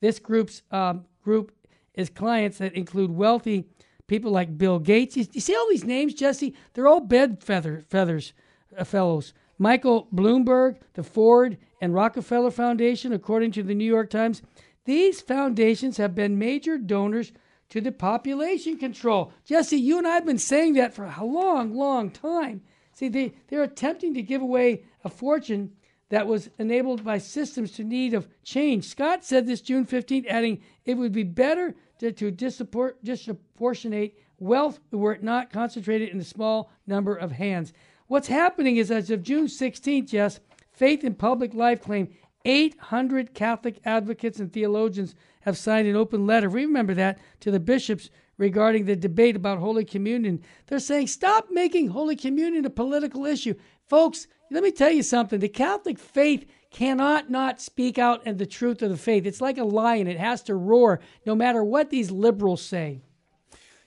[0.00, 1.52] This group's um, group
[1.94, 3.64] is clients that include wealthy
[4.06, 5.16] people like Bill Gates.
[5.16, 6.54] You, you see all these names, Jesse?
[6.74, 8.32] They're all bed feather feathers
[8.76, 9.32] uh, fellows.
[9.58, 14.42] Michael Bloomberg, the Ford and Rockefeller Foundation, according to the New York Times.
[14.84, 17.32] These foundations have been major donors
[17.70, 19.32] to the population control.
[19.44, 22.62] Jesse, you and I have been saying that for a long, long time.
[22.96, 25.72] See, they, they're attempting to give away a fortune
[26.08, 28.86] that was enabled by systems to need of change.
[28.86, 35.12] Scott said this June 15th, adding, it would be better to, to disproportionate wealth were
[35.12, 37.74] it not concentrated in a small number of hands.
[38.06, 40.40] What's happening is as of June 16th, Jess,
[40.72, 42.14] Faith in Public Life claimed
[42.46, 46.48] 800 Catholic advocates and theologians have signed an open letter.
[46.48, 50.42] Remember that to the bishops regarding the debate about Holy Communion.
[50.66, 53.54] They're saying, stop making Holy Communion a political issue.
[53.86, 55.40] Folks, let me tell you something.
[55.40, 59.26] The Catholic faith cannot not speak out and the truth of the faith.
[59.26, 63.00] It's like a lion, it has to roar no matter what these liberals say.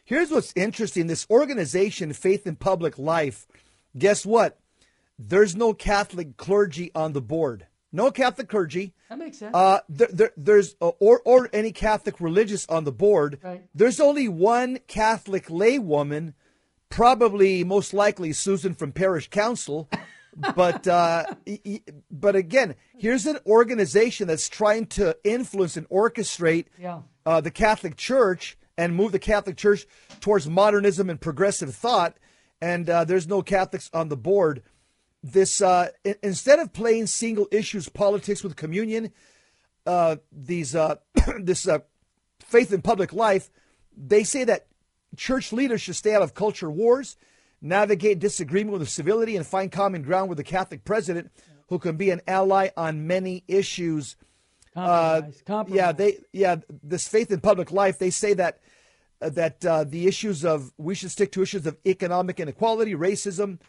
[0.03, 3.45] Here's what's interesting this organization, Faith in Public Life,
[3.95, 4.59] guess what?
[5.19, 7.67] There's no Catholic clergy on the board.
[7.91, 8.93] No Catholic clergy.
[9.09, 9.55] That makes sense.
[9.55, 13.39] Uh, there, there, there's uh, or or any Catholic religious on the board.
[13.43, 13.63] Right.
[13.73, 16.33] There's only one Catholic laywoman,
[16.89, 19.89] probably most likely Susan from Parish Council.
[20.55, 21.25] but uh,
[22.11, 27.01] but again, here's an organization that's trying to influence and orchestrate Yeah.
[27.25, 29.85] uh, the Catholic Church and move the Catholic Church
[30.19, 32.17] towards modernism and progressive thought.
[32.61, 34.63] And uh, there's no Catholics on the board.
[35.21, 35.89] This uh,
[36.23, 39.11] instead of playing single issues politics with communion,
[39.85, 40.95] uh, these uh,
[41.39, 41.79] this uh,
[42.39, 43.49] faith in public life,
[43.95, 44.67] they say that
[45.17, 47.17] church leaders should stay out of culture wars,
[47.61, 51.31] navigate disagreement with civility, and find common ground with the Catholic president,
[51.67, 54.15] who can be an ally on many issues.
[54.73, 55.43] Compromise.
[55.45, 55.79] Compromise.
[55.79, 57.99] Uh, Yeah, they yeah this faith in public life.
[57.99, 58.59] They say that
[59.21, 63.59] uh, that uh, the issues of we should stick to issues of economic inequality, racism,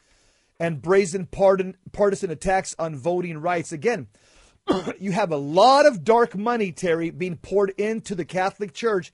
[0.61, 3.73] and brazen pardon, partisan attacks on voting rights.
[3.73, 4.07] Again,
[5.01, 9.11] you have a lot of dark money, Terry, being poured into the Catholic Church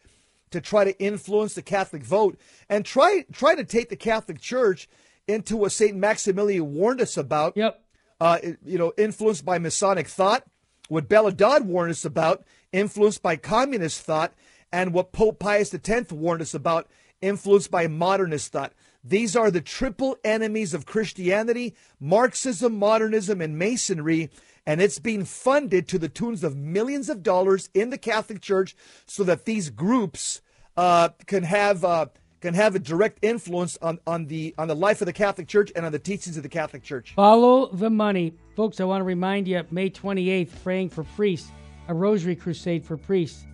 [0.50, 4.88] to try to influence the Catholic vote and try try to take the Catholic Church
[5.28, 7.80] into what Saint Maximilian warned us about Yep.
[8.20, 10.44] uh, you know, influenced by Masonic thought,
[10.88, 14.35] what Bella Dodd warned us about, influenced by communist thought,
[14.72, 16.88] and what Pope Pius X warned us about,
[17.20, 18.72] influenced by modernist thought.
[19.09, 24.31] These are the triple enemies of Christianity Marxism, modernism, and Masonry.
[24.66, 28.75] And it's being funded to the tunes of millions of dollars in the Catholic Church
[29.07, 30.40] so that these groups
[30.77, 31.85] uh, can have.
[31.85, 32.07] Uh,
[32.42, 35.73] can have a direct influence on, on the on the life of the Catholic Church
[35.75, 37.14] and on the teachings of the Catholic Church.
[37.16, 38.35] Follow the money.
[38.55, 41.51] Folks, I want to remind you May 28th, praying for priests,
[41.88, 43.47] a rosary crusade for priests.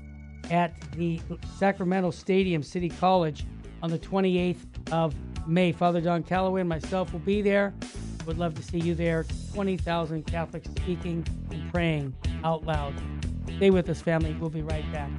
[0.51, 1.21] at the
[1.57, 3.47] Sacramento Stadium City College
[3.83, 4.59] on the 28th
[4.93, 5.15] of
[5.47, 5.73] May.
[5.73, 7.75] Father Don Calloway and myself will be there.
[8.27, 9.27] Would love to see you there.
[9.53, 12.95] 20,000 Catholics speaking and praying out loud.
[13.57, 14.37] Stay with us, family.
[14.41, 15.11] We'll be right back.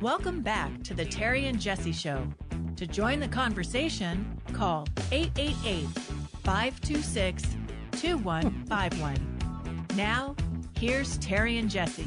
[0.00, 2.26] Welcome back to the Terry and Jesse Show.
[2.76, 5.86] To join the conversation, call 888
[6.44, 7.42] 526
[7.92, 9.38] 2151.
[9.96, 10.36] Now,
[10.78, 12.06] here's Terry and Jesse.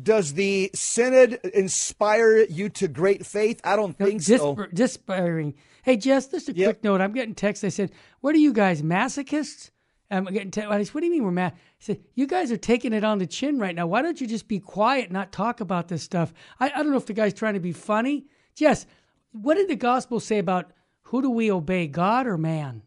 [0.00, 3.60] Does the synod inspire you to great faith?
[3.64, 4.54] I don't think so.
[4.54, 5.54] Disp- Dispiriting.
[5.82, 6.66] Hey, Jess, just a Yep.
[6.66, 7.00] quick note.
[7.00, 7.62] I'm getting texts.
[7.62, 9.70] They said, What are you guys, masochists?
[10.10, 11.52] I'm getting te- I said, What do you mean we're mad?
[11.54, 13.86] I said, You guys are taking it on the chin right now.
[13.86, 16.32] Why don't you just be quiet and not talk about this stuff?
[16.58, 18.26] I, I don't know if the guy's trying to be funny.
[18.54, 18.86] Jess,
[19.32, 22.82] what did the gospel say about who do we obey, God or man?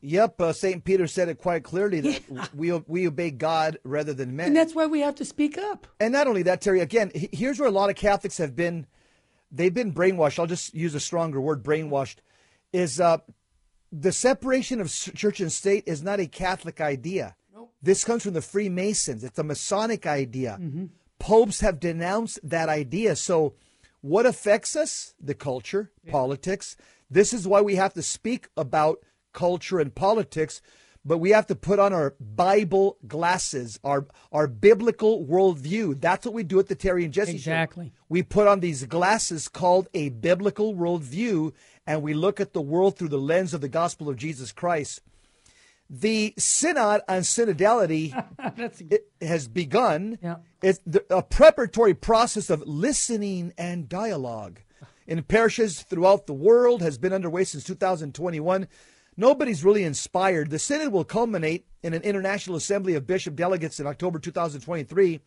[0.00, 0.84] Yep, uh, St.
[0.84, 4.48] Peter said it quite clearly that we, we obey God rather than men.
[4.48, 5.86] And that's why we have to speak up.
[5.98, 8.86] And not only that, Terry, again, here's where a lot of Catholics have been,
[9.50, 10.38] they've been brainwashed.
[10.38, 12.16] I'll just use a stronger word, brainwashed,
[12.72, 13.18] is uh,
[13.90, 17.34] the separation of church and state is not a Catholic idea.
[17.52, 17.72] Nope.
[17.82, 19.24] This comes from the Freemasons.
[19.24, 20.60] It's a Masonic idea.
[21.18, 23.16] Popes have denounced that idea.
[23.16, 23.54] So,
[24.00, 25.14] what affects us?
[25.20, 26.76] The culture, politics.
[27.10, 28.98] This is why we have to speak about
[29.38, 30.60] culture and politics,
[31.04, 36.00] but we have to put on our Bible glasses, our our biblical worldview.
[36.00, 37.52] That's what we do at the Terry and Jesse Show.
[37.52, 37.92] Exactly.
[38.08, 41.52] We put on these glasses called a biblical worldview,
[41.86, 45.02] and we look at the world through the lens of the gospel of Jesus Christ.
[45.88, 48.10] The synod on synodality
[48.56, 50.18] That's it has begun.
[50.20, 50.38] Yeah.
[50.62, 54.58] It's the, a preparatory process of listening and dialogue
[55.08, 58.68] in parishes throughout the world has been underway since 2021.
[59.18, 60.48] Nobody's really inspired.
[60.48, 65.20] The synod will culminate in an international assembly of bishop delegates in October 2023.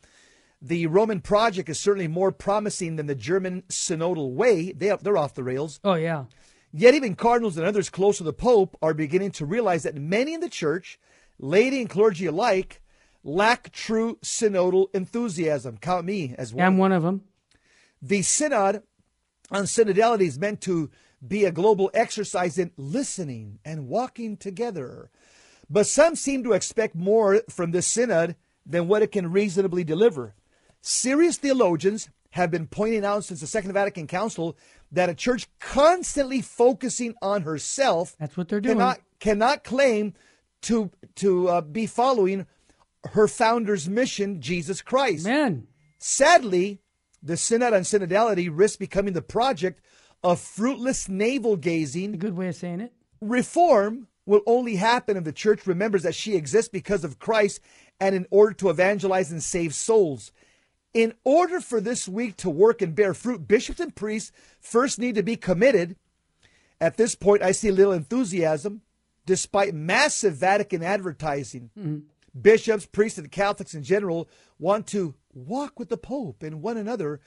[0.62, 4.71] The Roman project is certainly more promising than the German synodal way.
[4.71, 5.82] They, they're off the rails.
[5.84, 6.25] Oh, yeah.
[6.71, 10.34] Yet even cardinals and others close to the Pope are beginning to realize that many
[10.34, 10.97] in the church,
[11.38, 12.82] laity and clergy alike,
[13.25, 15.77] lack true synodal enthusiasm.
[15.77, 16.65] Count me as one.
[16.65, 17.23] I'm one of them.
[18.01, 18.84] The synod
[19.51, 20.89] on synodality is meant to
[21.25, 25.10] be a global exercise in listening and walking together.
[25.69, 30.36] But some seem to expect more from this synod than what it can reasonably deliver.
[30.81, 34.57] Serious theologians have been pointing out since the Second Vatican Council
[34.91, 38.77] that a church constantly focusing on herself That's what they're doing.
[38.77, 40.13] cannot cannot claim
[40.63, 42.47] to to uh, be following
[43.12, 45.25] her founder's mission, Jesus Christ.
[45.25, 46.79] Man, Sadly,
[47.21, 49.81] the Synod on Synodality risks becoming the project
[50.23, 52.13] of fruitless navel gazing.
[52.13, 52.93] a good way of saying it.
[53.19, 57.60] Reform will only happen if the church remembers that she exists because of Christ
[57.99, 60.31] and in order to evangelize and save souls.
[60.93, 65.15] In order for this week to work and bear fruit, bishops and priests first need
[65.15, 65.95] to be committed.
[66.79, 68.81] At this point, I see little enthusiasm,
[69.25, 71.69] despite massive Vatican advertising.
[71.77, 71.99] Mm-hmm.
[72.39, 77.19] Bishops, priests, and Catholics in general want to walk with the Pope and one another,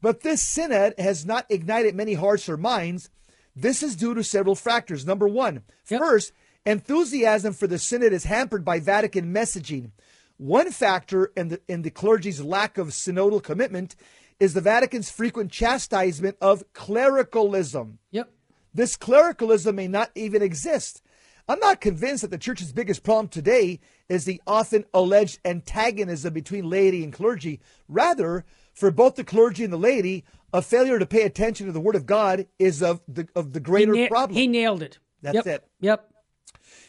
[0.00, 3.10] but this synod has not ignited many hearts or minds.
[3.54, 5.04] This is due to several factors.
[5.06, 6.00] Number one, Yep.
[6.00, 6.32] first,
[6.64, 9.90] enthusiasm for the synod is hampered by Vatican messaging.
[10.36, 13.94] One factor in the in the clergy's lack of synodal commitment
[14.38, 17.98] is the Vatican's frequent chastisement of clericalism.
[18.10, 18.30] Yep.
[18.72, 21.02] This clericalism may not even exist.
[21.48, 26.70] I'm not convinced that the church's biggest problem today is the often alleged antagonism between
[26.70, 27.60] laity and clergy.
[27.88, 28.44] Rather,
[28.80, 31.94] for both the clergy and the laity, a failure to pay attention to the Word
[31.94, 34.36] of God is of the of the greater he, na- problem.
[34.36, 34.98] he nailed it.
[35.22, 35.46] That's Yep.
[35.46, 35.64] it.
[35.80, 36.10] Yep.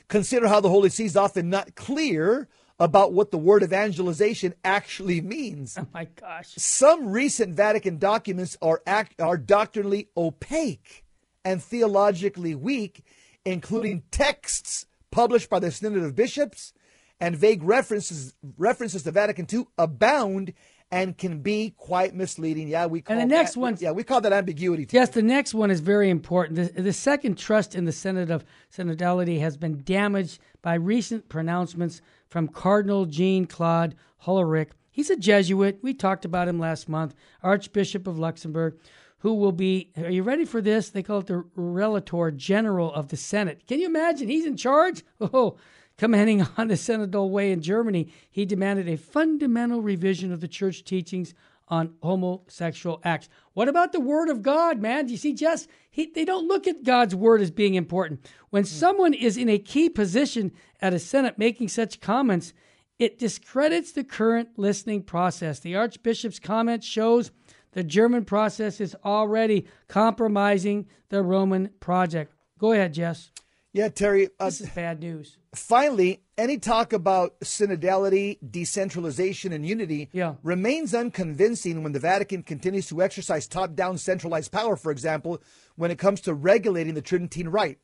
[0.07, 2.47] Consider how the Holy See is often not clear
[2.79, 5.77] about what the word evangelization actually means.
[5.77, 6.47] Oh my gosh.
[6.57, 11.03] Some recent Vatican documents are act, are doctrinally opaque
[11.45, 13.03] and theologically weak,
[13.45, 16.73] including texts published by the Synod of Bishops
[17.19, 20.53] and vague references references to Vatican II abound
[20.91, 22.67] and can be quite misleading.
[22.67, 24.87] Yeah, we call and the next that, one's- yeah we call that ambiguity.
[24.91, 26.75] Yes, the next one is very important.
[26.75, 28.43] The, the second trust in the Synod of
[28.75, 34.69] Synodality has been damaged by recent pronouncements from Cardinal Jean Claude Hollerich.
[34.91, 35.79] He's a Jesuit.
[35.81, 38.77] We talked about him last month, Archbishop of Luxembourg,
[39.19, 40.89] who will be, are you ready for this?
[40.89, 43.65] They call it the Relator General of the Synod.
[43.67, 44.27] Can you imagine?
[44.27, 45.03] He's in charge?
[45.21, 45.55] Oh,
[46.01, 50.83] Commenting on the Synodal way in Germany, he demanded a fundamental revision of the church
[50.83, 51.35] teachings
[51.67, 53.29] on homosexual acts.
[53.53, 55.05] What about the Word of God, man?
[55.05, 55.67] Do you see, Jess?
[55.91, 58.27] He, they don't look at God's Word as being important.
[58.49, 58.67] When hmm.
[58.67, 62.51] someone is in a key position at a Synod making such comments,
[62.97, 65.59] it discredits the current listening process.
[65.59, 67.29] The Archbishop's comment shows
[67.73, 72.33] the German process is already compromising the Roman project.
[72.57, 73.29] Go ahead, Jess.
[73.73, 74.27] Yeah, Terry.
[74.39, 75.37] Uh, This is bad news.
[75.55, 80.35] finally, any talk about synodality, decentralization, and unity Yeah.
[80.43, 85.41] remains unconvincing when the Vatican continues to exercise top down centralized power, for example,
[85.77, 87.79] when it comes to regulating the Tridentine Rite.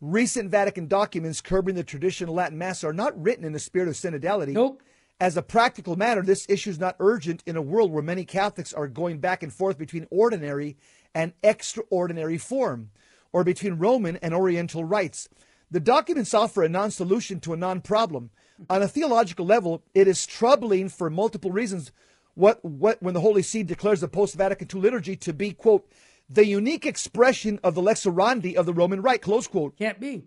[0.00, 3.94] Recent Vatican documents curbing the traditional Latin Mass are not written in the spirit of
[3.94, 4.52] synodality.
[4.52, 4.82] Nope.
[5.20, 8.72] As a practical matter, this issue is not urgent in a world where many Catholics
[8.72, 10.76] are going back and forth between ordinary
[11.14, 12.90] and extraordinary form,
[13.34, 15.28] or between Roman and Oriental rites.
[15.68, 18.30] The documents offer a non solution to a non problem.
[18.70, 21.90] On a theological level, it is troubling for multiple reasons
[22.34, 25.90] what, what, when the Holy See declares the post Vatican II liturgy to be, quote,
[26.30, 30.22] the unique expression of the lex orandi of the Roman Rite, close quote, Can't be.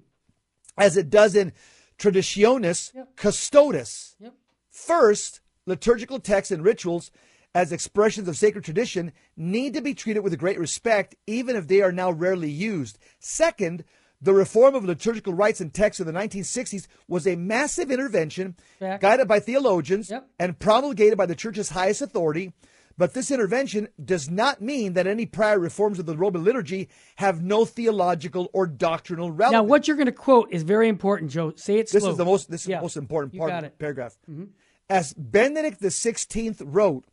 [0.78, 1.54] as it does in
[1.98, 3.16] Traditionis Yep.
[3.16, 4.18] Custodes.
[4.20, 4.34] Yep.
[4.70, 7.10] First, liturgical texts and rituals
[7.58, 11.82] as expressions of sacred tradition need to be treated with great respect, even if they
[11.82, 13.00] are now rarely used.
[13.18, 13.84] Second,
[14.22, 19.02] the reform of liturgical rites and texts of the 1960s was a massive intervention Fact.
[19.02, 20.30] guided by theologians Yep.
[20.38, 22.54] and promulgated by the church's highest authority.
[22.96, 27.42] But this intervention does not mean that any prior reforms of the Roman liturgy have
[27.42, 29.54] no theological or doctrinal relevance.
[29.54, 31.54] Now, what you're going to quote is very important, Joe.
[31.56, 33.70] Say it This is the most this is Yeah, the most important part of the
[33.72, 34.16] paragraph.
[34.30, 34.46] Mm-hmm.
[34.90, 37.04] As Benedict XVI wrote,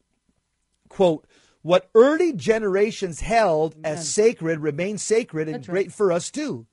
[0.95, 1.27] quote,
[1.63, 5.75] what early generations held as sacred remains sacred and That's right.
[5.75, 6.67] great for us too.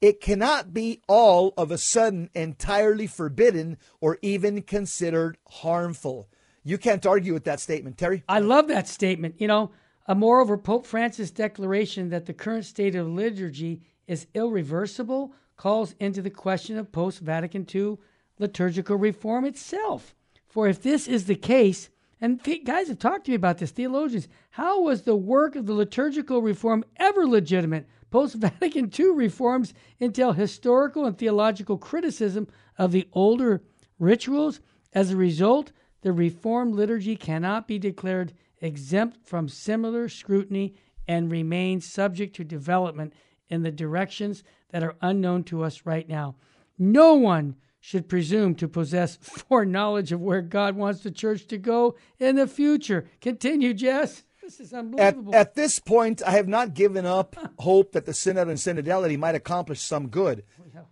[0.00, 6.28] It cannot be all of a sudden entirely forbidden or even considered harmful.
[6.64, 8.24] You can't argue with that statement, Terry.
[8.28, 9.36] I love that statement.
[9.38, 9.70] You know,
[10.08, 16.20] uh, moreover, Pope Francis' declaration that the current state of liturgy is irreversible calls into
[16.20, 17.96] the question of post Vatican II
[18.40, 20.14] liturgical reform itself.
[20.46, 23.70] For if this is the case, and th- guys have talked to me about this,
[23.70, 27.86] theologians, how was the work of the liturgical reform ever legitimate?
[28.10, 33.62] Post Vatican II reforms entail historical and theological criticism of the older
[33.98, 34.60] rituals.
[34.92, 40.74] As a result, the Reformed liturgy cannot be declared exempt from similar scrutiny
[41.06, 43.12] and remains subject to development
[43.48, 46.36] in the directions that are unknown to us right now.
[46.78, 51.96] No one should presume to possess foreknowledge of where God wants the church to go
[52.18, 53.08] in the future.
[53.20, 54.24] Continue, Jess.
[54.42, 55.34] This is At, unbelievable.
[55.34, 59.34] at this point, I have not given up hope that the synod and synodality might
[59.34, 60.42] accomplish some good.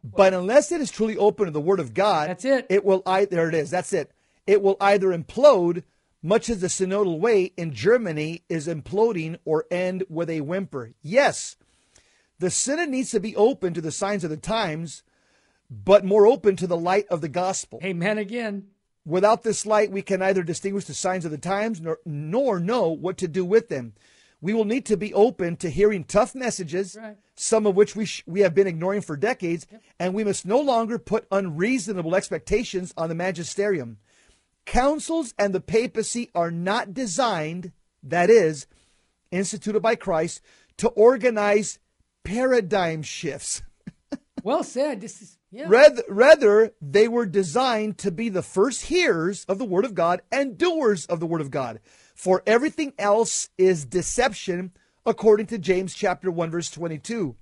[0.04, 2.66] But unless it is truly open to the Word of God, That's it.
[2.68, 3.02] It will.
[3.06, 3.70] I, there it is.
[3.70, 4.10] That's it.
[4.46, 5.84] It will either implode,
[6.22, 10.92] much as the synodal way in Germany is imploding, or end with a whimper.
[11.02, 11.56] Yes,
[12.38, 15.02] the synod needs to be open to the signs of the times,
[15.70, 17.80] but more open to the light of the gospel.
[17.82, 18.68] Amen again.
[19.04, 22.88] Without this light, we can neither distinguish the signs of the times nor, nor know
[22.88, 23.94] what to do with them.
[24.40, 27.16] We will need to be open to hearing tough messages, Right.
[27.36, 29.66] some of which we, sh- we have been ignoring for decades,
[29.98, 33.98] and we must no longer put unreasonable expectations on the magisterium.
[34.66, 38.66] Councils and the papacy are not designed, that is,
[39.30, 40.40] instituted by Christ,
[40.78, 41.78] to organize
[42.24, 43.62] paradigm shifts.
[44.42, 45.00] Well said.
[45.00, 45.66] This is yeah.
[45.68, 50.20] Rather, rather, they were designed to be the first hearers of the Word of God
[50.30, 51.80] and doers of the Word of God.
[52.14, 54.72] For everything else is deception,
[55.06, 57.36] according to James chapter 1, verse 22.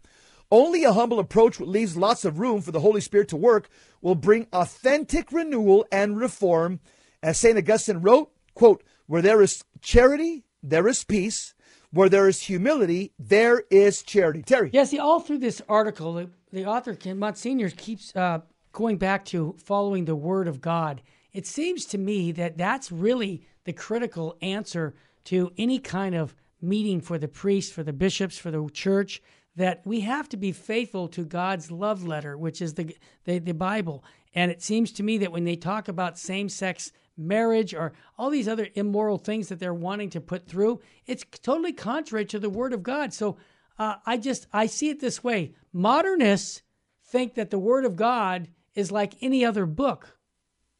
[0.49, 3.69] Only a humble approach that leaves lots of room for the Holy Spirit to work
[4.01, 6.79] will bring authentic renewal and reform.
[7.21, 7.59] As St.
[7.59, 11.55] Augustine wrote, quote, where there is charity, there is peace.
[11.91, 14.43] Where there is humility, there is charity.
[14.43, 14.71] Terry.
[14.73, 18.41] Yeah, see, all through this article, the, author, Ken Monsignor, keeps uh,
[18.73, 21.03] going back to following the Word of God.
[21.33, 27.01] It seems to me that that's really the critical answer to any kind of meeting
[27.01, 29.21] for the priests, for the bishops, for the church,
[29.57, 33.55] that we have to be faithful to God's love letter, which is the, the, the
[33.55, 34.05] Bible.
[34.35, 38.31] And it seems to me that when they talk about same sex marriage or all
[38.31, 42.51] these other immoral things that they're wanting to put through, it's totally contrary to the
[42.51, 43.13] Word of God.
[43.13, 43.37] So
[43.79, 46.63] uh, I just I see it this way: modernists
[47.05, 50.19] think that the Word of God is like any other book.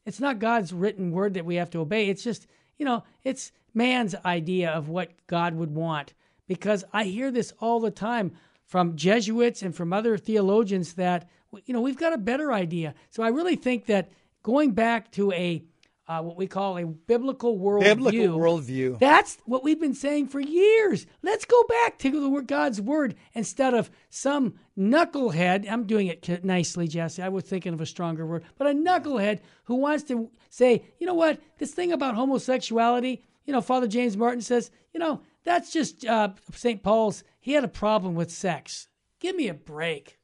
[0.07, 2.09] It's not God's written word that we have to obey.
[2.09, 2.47] It's just
[2.79, 6.15] you know it's man's idea of what God would want.
[6.47, 8.33] Because I hear this all the time
[8.67, 11.29] from Jesuits and from other theologians that
[11.65, 12.95] you know we've got a better idea.
[13.11, 14.11] So I really think that
[14.43, 15.65] going back to a
[16.07, 17.83] uh, what we call a biblical worldview.
[17.85, 18.99] Biblical worldview.
[18.99, 21.07] That's what we've been saying for years.
[21.23, 25.71] Let's go back to the word, God's word instead of some knucklehead.
[25.71, 27.23] I'm doing it nicely, Jesse.
[27.23, 31.07] I was thinking of a stronger word, but a knucklehead who wants to say, you
[31.07, 33.23] know what, this thing about homosexuality.
[33.47, 36.83] You know, Father James Martin says, you know, that's just uh, St.
[36.83, 37.25] Paul's.
[37.41, 38.89] He had a problem with sex.
[39.21, 40.19] Give me a break.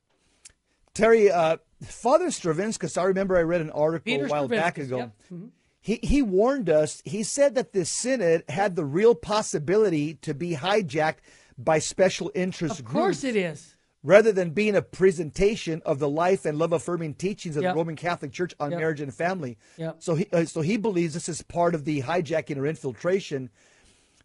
[0.95, 4.99] Terry, uh, Father Stravinskas, I remember I read an article Peter a while back ago.
[4.99, 5.13] yep.
[5.33, 5.51] Mhm.
[5.81, 10.55] He, he warned us, he said that the synod had the real possibility to be
[10.55, 11.21] hijacked
[11.57, 13.75] by special interest Of groups Of course it is.
[14.03, 17.73] rather than being a presentation of the life and love affirming teachings of Yep.
[17.73, 18.81] the Roman Catholic Church on Yep.
[18.81, 19.57] marriage and family.
[19.79, 19.97] Yep.
[20.01, 23.49] So he uh, so he believes this is part of the hijacking or infiltration.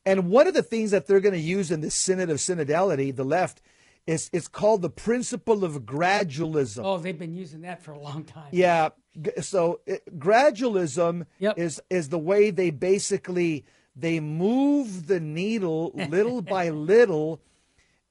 [0.06, 3.16] And one of the things that they're going to use in this synod of synodality,
[3.16, 3.62] the left,
[4.08, 6.82] is it's called the principle of gradualism.
[6.84, 8.50] Oh, they've been using that for a long time.
[8.52, 8.90] Yeah.
[9.42, 11.58] So it, gradualism Yep.
[11.58, 17.42] is is the way they basically they move the needle little by little,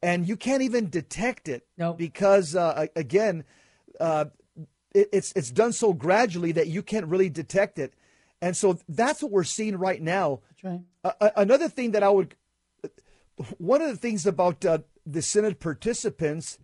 [0.03, 1.67] and you can't even detect it.
[1.77, 1.99] Nope.
[1.99, 3.45] Because uh, again,
[4.01, 4.27] uh,
[4.95, 7.95] it, it's it's done so gradually that you can't really detect it,
[8.43, 10.41] and so that's what we're seeing right now.
[10.51, 10.81] That's right.
[11.21, 12.35] Uh, another thing that I would,
[13.59, 16.59] one of the things about uh, the synod participants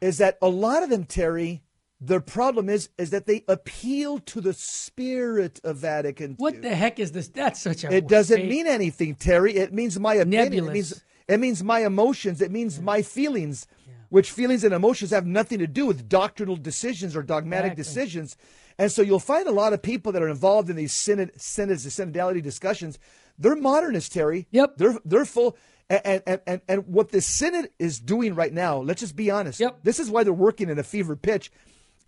[0.00, 1.62] is that a lot of them, Terry,
[2.00, 6.36] their problem is is that they appeal to the spirit of Vatican II.
[6.38, 7.28] What the heck is this?
[7.28, 7.92] That's such a.
[7.94, 9.56] It doesn't fake- mean anything, Terry.
[9.56, 10.68] It means my opinion.
[10.68, 12.40] It means it means my emotions.
[12.42, 13.66] It means my feelings,
[14.10, 17.82] which feelings and emotions have nothing to do with doctrinal decisions or dogmatic Exactly.
[18.02, 18.36] decisions.
[18.78, 21.84] And so you'll find a lot of people that are involved in these synod, synods,
[21.84, 22.98] the synodality discussions.
[23.38, 24.46] They're modernists, Terry.
[24.50, 24.76] Yep.
[24.76, 25.56] They're they're full.
[25.88, 29.60] And, and, and, and what the synod is doing right now, let's just be honest.
[29.60, 29.78] Yep.
[29.84, 31.52] This is why they're working in a fever pitch.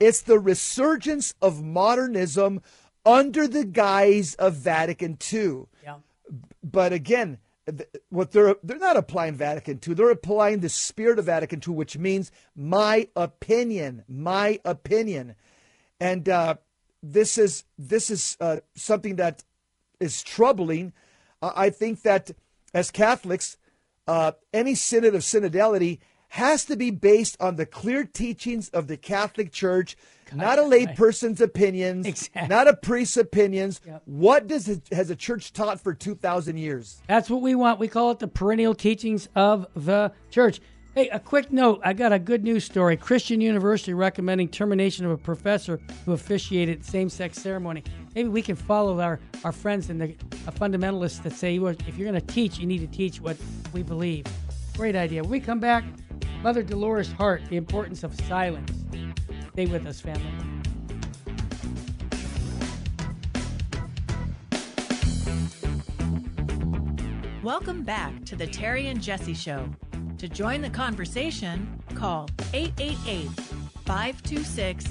[0.01, 2.61] It's the resurgence of modernism
[3.07, 5.97] under the guise of Vatican II Yeah.
[6.63, 7.39] but again,
[8.09, 9.95] what they're they're not applying Vatican II.
[9.95, 15.35] They're applying the spirit of Vatican II, which means my opinion, my opinion,
[16.01, 16.55] and uh,
[17.03, 19.45] this is this is uh, something that
[20.01, 20.93] is troubling.
[21.43, 22.31] Uh, I think that
[22.73, 23.59] as Catholics,
[24.09, 25.99] uh, any synod of synodality
[26.31, 29.97] has to be based on the clear teachings of the Catholic Church,
[30.35, 32.49] not a lay person's opinions, Exactly.
[32.49, 33.81] not a priest's opinions.
[33.87, 34.03] Yep.
[34.05, 37.01] What does it, has the church taught for two thousand years?
[37.07, 37.79] That's what we want.
[37.79, 40.61] We call it the perennial teachings of the church.
[40.95, 41.81] Hey, a quick note.
[41.85, 42.97] I got a good news story.
[42.97, 47.85] Christian University recommending termination of a professor who officiated same-sex ceremony.
[48.15, 50.09] Maybe we can follow our, our friends and the
[50.53, 53.37] fundamentalists that say well, if you're going to teach, you need to teach what
[53.73, 54.25] we believe.
[54.77, 55.23] Great idea.
[55.23, 55.85] When we come back,
[56.43, 58.73] Mother Dolores Hart, the importance of silence.
[59.53, 60.33] Stay with us, family.
[67.43, 69.69] Welcome back to the Terry and Jesse Show.
[70.19, 73.29] To join the conversation, call 888
[73.87, 74.85] 526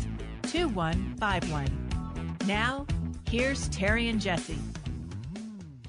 [0.43, 2.37] 2151.
[2.45, 2.87] Now,
[3.29, 4.57] here's Terry and Jesse.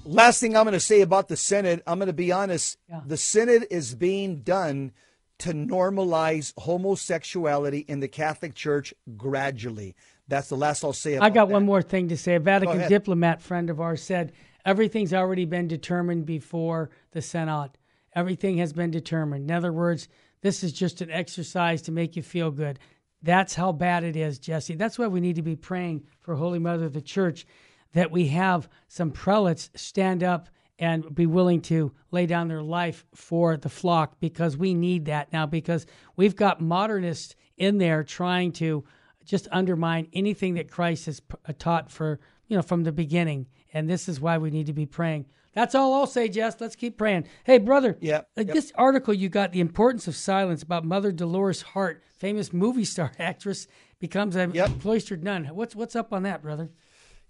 [0.04, 2.78] Last thing I'm going to say about the Synod, I'm going to be honest.
[2.88, 3.02] Yeah.
[3.06, 4.90] The Synod is being done
[5.38, 9.94] to normalize homosexuality in the Catholic Church gradually.
[10.26, 11.52] That's the last I'll say about I got that.
[11.52, 12.34] one more thing to say.
[12.34, 14.32] A Vatican diplomat friend of ours said
[14.66, 17.77] everything's already been determined before the Synod.
[18.18, 19.48] Everything has been determined.
[19.48, 20.08] In other words,
[20.40, 22.80] this is just an exercise to make you feel good.
[23.22, 24.74] That's how bad it is, Jesse.
[24.74, 27.46] That's why we need to be praying for Holy Mother of the Church
[27.92, 30.48] that we have some prelates stand up
[30.80, 35.32] and be willing to lay down their life for the flock because we need that
[35.32, 38.84] now because we've got modernists in there trying to
[39.24, 41.22] just undermine anything that Christ has
[41.60, 43.46] taught for, you know, from the beginning.
[43.72, 45.26] And this is why we need to be praying.
[45.54, 46.60] That's all I'll say, Jess.
[46.60, 47.24] Let's keep praying.
[47.44, 47.96] Hey, brother.
[48.00, 48.48] Yeah, uh, yep.
[48.54, 53.12] This article you got, The Importance of Silence, about Mother Dolores Hart, famous movie star
[53.18, 53.66] actress,
[53.98, 54.80] becomes a Yep.
[54.80, 55.46] cloistered nun.
[55.46, 56.70] What's what's up on that, brother?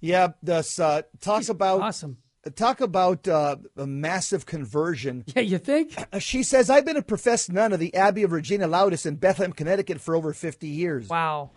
[0.00, 2.18] Yeah, this uh, talk about Awesome.
[2.54, 5.24] talk about uh, a massive conversion.
[5.34, 5.94] Yeah, you think?
[6.20, 9.52] She says, "I've been a professed nun of the Abbey of Regina Laudis in Bethlehem,
[9.52, 11.08] Connecticut, for over 50 years.
[11.08, 11.50] Wow.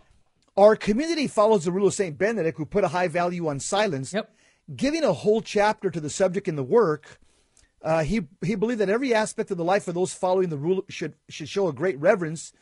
[0.58, 4.14] Our community follows the rule of Saint Benedict, who put a high value on silence."
[4.14, 4.34] Yep.
[4.76, 7.20] Giving a whole chapter to the subject in the work,
[7.82, 10.84] uh, he he believed that every aspect of the life of those following the rule
[10.88, 12.54] should should show a great reverence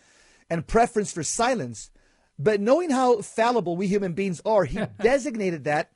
[0.50, 1.92] and preference for silence.
[2.38, 5.92] But knowing how fallible we human beings are, he designated that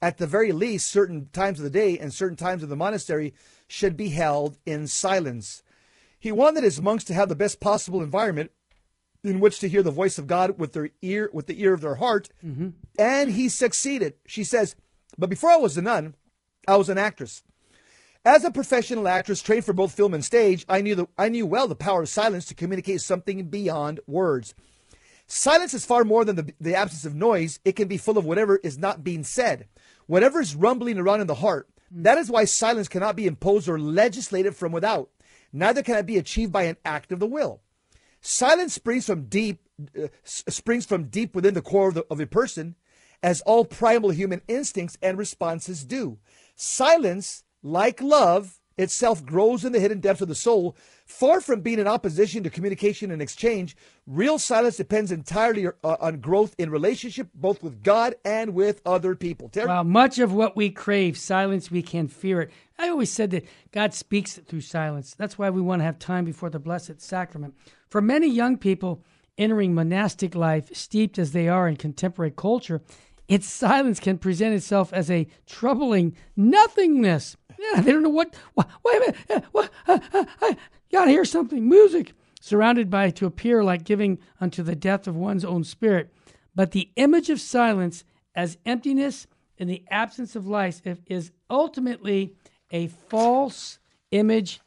[0.00, 3.34] at the very least certain times of the day and certain times of the monastery
[3.68, 5.62] should be held in silence.
[6.18, 8.50] He wanted his monks to have the best possible environment
[9.24, 11.80] in which to hear the voice of God with their ear with the ear of
[11.80, 12.28] their heart,
[12.98, 14.14] and he succeeded.
[14.26, 14.76] She says,
[15.18, 16.14] But before I was a nun,
[16.66, 17.42] I was an actress.
[18.24, 21.46] As a professional actress trained for both film and stage, I knew the, I knew
[21.46, 24.54] well the power of silence to communicate something beyond words.
[25.26, 27.60] Silence is far more than the, the absence of noise.
[27.64, 29.68] It can be full of whatever is not being said,
[30.06, 31.68] whatever is rumbling around in the heart.
[31.90, 35.10] That is why silence cannot be imposed or legislated from without.
[35.52, 37.62] Neither can it be achieved by an act of the will.
[38.20, 39.60] Silence springs from deep,
[39.98, 42.76] uh, springs from deep within the core of, the, of a person,
[43.22, 46.18] as all primal human instincts and responses do.
[46.54, 50.76] Silence, like love, itself grows in the hidden depths of the soul.
[51.04, 56.20] Far from being in opposition to communication and exchange, real silence depends entirely uh, on
[56.20, 59.50] growth in relationship, both with God and with other people.
[59.54, 62.50] Well, much of what we crave, silence, we can fear it.
[62.78, 65.14] I always said that God speaks through silence.
[65.14, 67.54] That's why we want to have time before the Blessed Sacrament.
[67.88, 69.02] For many young people
[69.36, 72.82] entering monastic life, steeped as they are in contemporary culture,
[73.30, 77.36] its silence can present itself as a troubling nothingness.
[77.56, 78.34] Yeah, they don't know what.
[78.54, 79.44] what wait a minute.
[79.52, 80.56] What, uh, uh, I
[80.90, 81.66] gotta hear something.
[81.68, 82.12] Music.
[82.40, 86.12] Surrounded by to appear like giving unto the death of one's own spirit.
[86.56, 88.02] But the image of silence
[88.34, 92.34] as emptiness in the absence of life is ultimately
[92.72, 93.78] a false
[94.10, 94.60] image,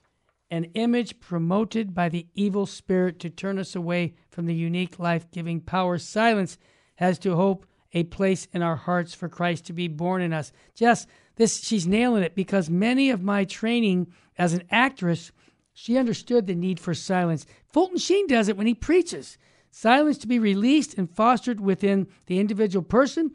[0.49, 5.29] an image promoted by the evil spirit to turn us away from the unique life
[5.31, 5.97] giving power.
[5.97, 6.57] Silence
[6.95, 10.51] has to hope a place in our hearts for Christ to be born in us.
[10.75, 15.31] Jess, this she's nailing it because many of my training as an actress,
[15.73, 17.45] she understood the need for silence.
[17.71, 19.37] Fulton Sheen does it when he preaches.
[19.71, 23.31] Silence to be released and fostered within the individual person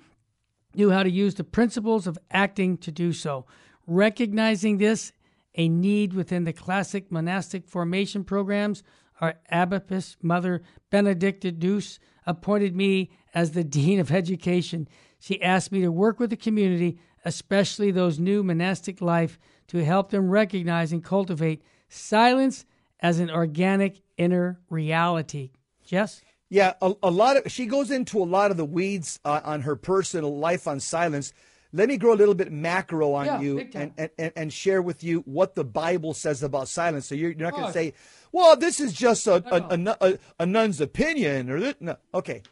[0.75, 3.47] knew how to use the principles of acting to do so.
[3.87, 5.13] Recognizing this,
[5.55, 8.85] a need within the classic monastic formation programs,
[9.21, 14.89] our abbess, Mother Benedicta Duss, appointed me as the Dean of Education.
[15.19, 19.39] She asked me to work with the community, especially those new monastic life,
[19.69, 22.65] to help them recognize and cultivate silence
[23.01, 25.51] as an organic inner reality.
[25.85, 26.23] Jess?
[26.51, 29.63] Yeah, a, a lot of she goes into a lot of the weeds uh, on
[29.63, 31.33] her personal life on silence.
[31.73, 35.05] Let me grow a little bit macro on yeah, you and, and, and share with
[35.05, 37.07] you what the Bible says about silence.
[37.07, 37.93] So you're, you're not going to say,
[38.33, 41.75] well, this is just a, a, a, a, a nun's opinion or this.
[41.79, 41.97] No.
[42.15, 42.43] Okay.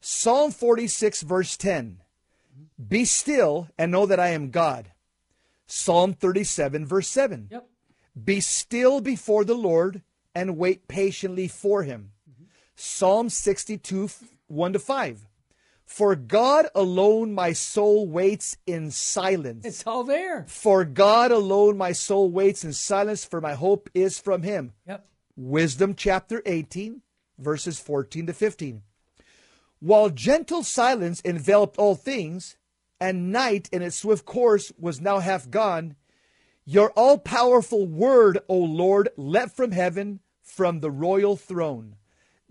[0.00, 2.00] Psalm 46, verse 10
[2.88, 4.90] Be still and know that I am God.
[5.66, 7.68] Psalm 37, verse 7 yep.
[8.22, 10.02] Be still before the Lord
[10.34, 12.12] and wait patiently for him.
[12.28, 12.44] Mm-hmm.
[12.74, 14.10] Psalm 62,
[14.48, 15.28] 1 to 5.
[15.86, 19.64] For God alone my soul waits in silence.
[19.64, 20.44] It's all there.
[20.48, 24.72] For God alone my soul waits in silence, for my hope is from him.
[24.86, 25.06] Yep.
[25.36, 27.02] Wisdom chapter 18,
[27.38, 28.82] verses 14 to 15.
[29.78, 32.56] While gentle silence enveloped all things,
[33.00, 35.94] and night in its swift course was now half gone,
[36.64, 41.94] your all powerful word, O Lord, leapt from heaven, from the royal throne.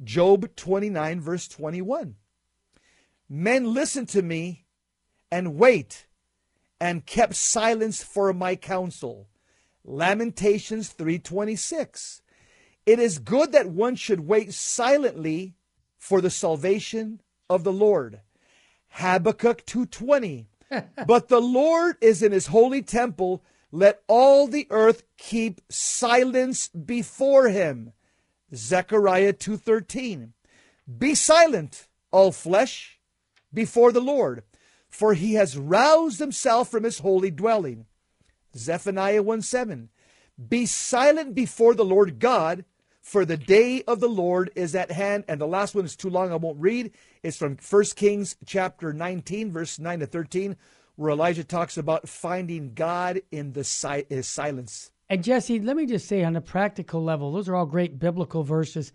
[0.02, 2.16] Job 29, verse 21.
[3.30, 4.66] Men listened to me
[5.32, 6.06] and wait
[6.80, 9.28] and kept silence for my counsel.
[9.84, 12.22] Lamentations 326.
[12.86, 15.56] It is good that one should wait silently
[15.98, 18.22] for the salvation of the Lord.
[18.90, 20.48] Habakkuk 2:20.
[21.08, 27.50] but the Lord is in his holy temple, let all the earth keep silence before
[27.50, 27.94] him.
[28.54, 30.34] Zechariah 2:13.
[30.98, 32.95] Be silent, all flesh,
[33.56, 34.44] before the Lord,
[34.90, 37.86] for he has roused himself from his holy dwelling.
[38.56, 39.90] Zephaniah 1 7.
[40.50, 42.66] Be silent before the Lord God,
[43.02, 45.24] for the day of the Lord is at hand.
[45.28, 46.92] And the last one is too long, I won't read.
[47.24, 50.58] It's from 1 Kings chapter 19, verse 9 to 13,
[50.96, 54.92] where Elijah talks about finding God in the si- his silence.
[55.10, 58.44] And Jesse, let me just say on a practical level, those are all great biblical
[58.44, 58.92] verses.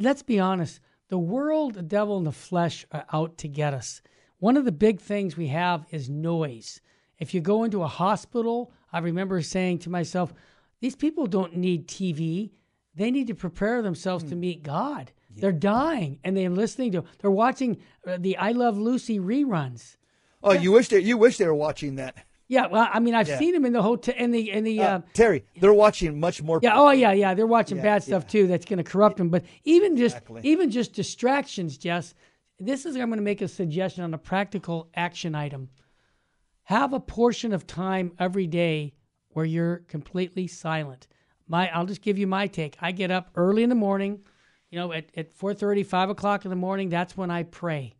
[0.00, 0.80] Let's be honest.
[1.08, 4.02] The world, the devil, and the flesh are out to get us.
[4.38, 6.80] One of the big things we have is noise.
[7.18, 10.34] If you go into a hospital, I remember saying to myself,
[10.80, 12.50] these people don't need TV
[12.94, 14.30] they need to prepare themselves mm.
[14.30, 15.12] to meet God.
[15.34, 15.42] Yeah.
[15.42, 19.96] They're dying and they're listening to, they're watching uh, the I Love Lucy reruns.
[20.42, 22.16] Oh, you wish they, you wish they were watching that.
[22.46, 23.38] Yeah, well, I mean, I've yeah.
[23.38, 25.44] seen them in the hotel in the in the uh, uh, Terry.
[25.60, 26.60] They're watching much more.
[26.62, 27.34] Yeah, oh yeah, yeah.
[27.34, 28.46] They're watching yeah, bad stuff too.
[28.46, 29.30] That's going to corrupt them.
[29.30, 30.42] But even just exactly.
[30.44, 32.14] even just distractions, Jess.
[32.58, 35.70] This is I'm going to make a suggestion on a practical action item.
[36.64, 38.94] Have a portion of time every day
[39.30, 41.08] where you're completely silent
[41.48, 42.76] my I'll just give you my take.
[42.80, 44.20] I get up early in the morning,
[44.70, 47.94] you know, at, at 4 5 o'clock in the morning, that's when I pray.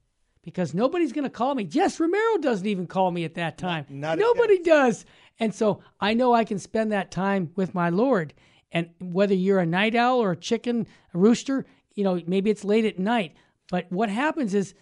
[0.45, 1.65] Because nobody's going to call me.
[1.65, 3.87] Jess Romero doesn't even call me at that time.
[3.89, 5.05] not Nobody does.
[5.41, 8.35] And so I know I can spend that time with my Lord.
[8.71, 11.65] And whether you're a night owl or a chicken, a rooster,
[11.95, 13.35] you know, maybe it's late at night.
[13.71, 14.75] But what happens is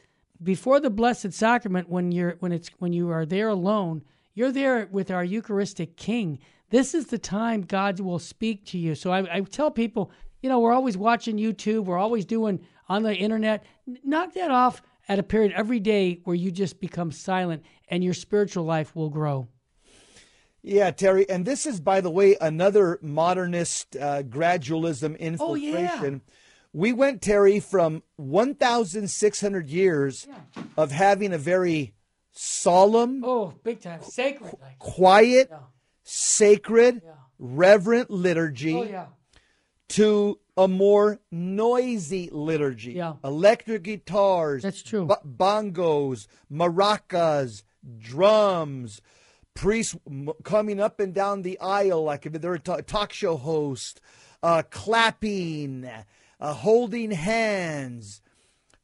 [0.43, 4.03] before the blessed sacrament when you're when it's when you are there alone,
[4.35, 6.39] you're there with our Eucharistic King.
[6.71, 8.95] This is the time God will speak to you.
[8.95, 10.11] So I, I tell people,
[10.41, 13.65] you know, we're always watching YouTube, we're always doing on the internet.
[14.05, 18.15] Knock that off at a period every day where you just become silent and your
[18.15, 19.49] spiritual life will grow.
[20.63, 25.71] Yeah, Terry, and this is, by the way, another modernist uh, gradualism Oh, yeah.
[25.71, 26.23] infiltration.
[26.73, 30.27] We went, Terry, from 1,600 years
[30.77, 31.95] of having a very
[32.31, 34.03] solemn, Oh, big time.
[34.03, 34.55] Sacred.
[34.63, 35.59] Like, quiet, Yeah.
[36.05, 37.11] sacred, Yeah.
[37.39, 39.07] reverent liturgy oh, yeah.
[39.91, 42.93] to a more noisy liturgy.
[42.93, 43.15] Yeah.
[43.25, 45.07] Electric guitars, That's true.
[45.07, 47.63] bo- bongos, maracas,
[47.99, 49.01] drums,
[49.55, 54.01] priests m- coming up and down the aisle like if they're a talk show host,
[54.43, 55.89] uh, clapping,
[56.41, 58.21] uh, holding hands,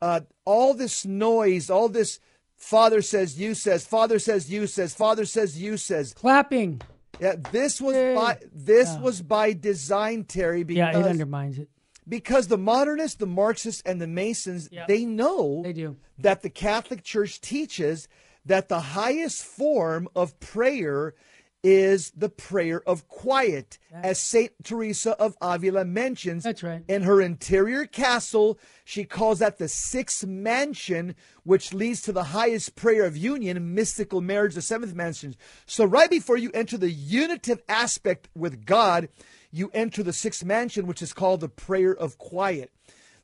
[0.01, 2.21] uh, all this noise, all this
[2.57, 6.15] father says, you says, father says, you says, father says, you says.
[6.15, 6.81] Clapping.
[7.21, 11.69] Yeah, this was by this was by design, Terry, Yeah, because it undermines it.
[12.09, 14.85] because the modernists, the Marxists, and the Masons, Yeah.
[14.87, 15.97] they know They do.
[16.19, 18.09] that the Catholic Church teaches
[18.47, 21.15] that the highest form of prayer
[21.63, 26.45] is the prayer of quiet, as Saint Teresa of Avila mentions.
[26.45, 26.83] That's right.
[26.87, 32.77] In her interior castle, she calls that the sixth mansion, which leads to the highest
[32.77, 35.35] prayer of union, mystical marriage, the seventh mansion.
[35.67, 39.09] So, right before you enter the unitive aspect with God,
[39.51, 42.71] you enter the sixth mansion, which is called the prayer of quiet.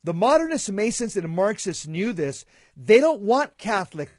[0.02, 2.44] The modernist Masons and Marxists knew this.
[2.76, 4.10] They don't want Catholic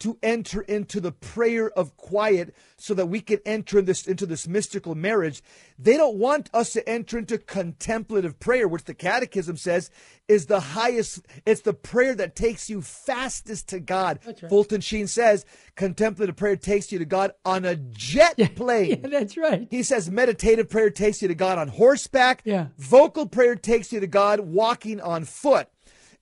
[0.00, 4.26] to enter into the prayer of quiet so that we can enter in this into
[4.26, 5.42] this mystical marriage.
[5.78, 9.90] They don't want us to enter into contemplative prayer, which the catechism says
[10.28, 14.20] is the highest, it's the prayer that takes you fastest to God.
[14.24, 14.38] Right.
[14.48, 19.00] Fulton Sheen says contemplative prayer takes you to God on a jet plane.
[19.02, 19.66] Yeah, that's right.
[19.70, 22.42] He says meditative prayer takes you to God on horseback.
[22.44, 22.68] Yeah.
[22.76, 25.68] Vocal prayer takes you to God walking on foot.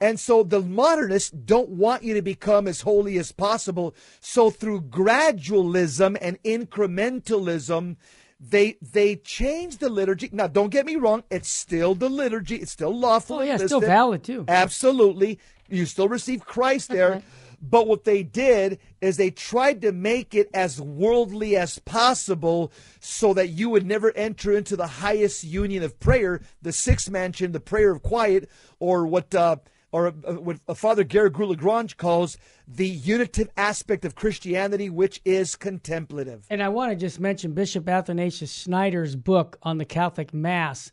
[0.01, 3.95] And so the modernists don't want you to become as holy as possible.
[4.21, 7.97] So through gradualism and incrementalism,
[8.39, 10.29] they they change the liturgy.
[10.33, 12.57] Now, don't get me wrong; it's still the liturgy.
[12.57, 13.39] It's still lawful.
[13.39, 14.45] Oh, yeah, still valid, too.
[14.47, 15.39] Absolutely,
[15.69, 17.23] you still receive Christ there.
[17.63, 22.71] But what they did is they tried to make it as worldly as possible
[23.01, 27.53] so that you would never enter into the highest union of prayer, the sixth mansion,
[27.53, 29.57] the prayer of quiet, or what uh,
[29.93, 36.45] or uh, what Father Garrigou Lagrange calls the unitive aspect of Christianity, which is contemplative.
[36.51, 40.93] And I want to just mention Bishop Athanasius Schneider's book on the Catholic Mass.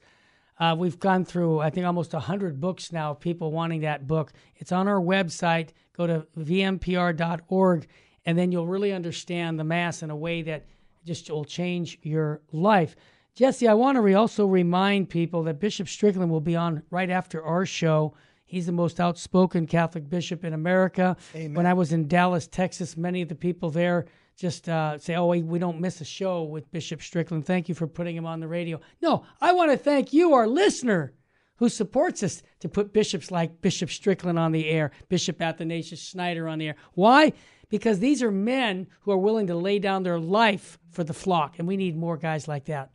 [0.60, 4.32] Uh, we've gone through, I think, almost 100 books now people wanting that book.
[4.56, 5.70] It's on our website.
[5.98, 7.88] Go to vmpr.org,
[8.26, 10.66] and then you'll really understand the Mass in a way that
[11.06, 12.96] just will change your life.
[13.36, 17.10] Jesse, I want to re- also remind people that Bishop Strickland will be on right
[17.10, 18.14] after our show.
[18.54, 21.18] He's the most outspoken Catholic bishop in America.
[21.34, 25.26] When I was in Dallas, Texas, many of the people there just uh, say, "Oh,
[25.26, 27.48] we, we don't miss a show with Bishop Strickland.
[27.48, 30.48] Thank you for putting him on the radio." No, I want to thank you, our
[30.48, 31.14] listener,
[31.56, 36.48] who supports us to put bishops like Bishop Strickland on the air, Bishop Athanasius Schneider
[36.48, 36.76] on the air.
[36.94, 37.34] Why?
[37.70, 41.58] Because these are men who are willing to lay down their life for the flock,
[41.58, 42.92] and we need more guys like that.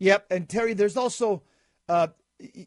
[0.00, 1.44] Yep, and Terry, there's also
[1.88, 2.08] uh,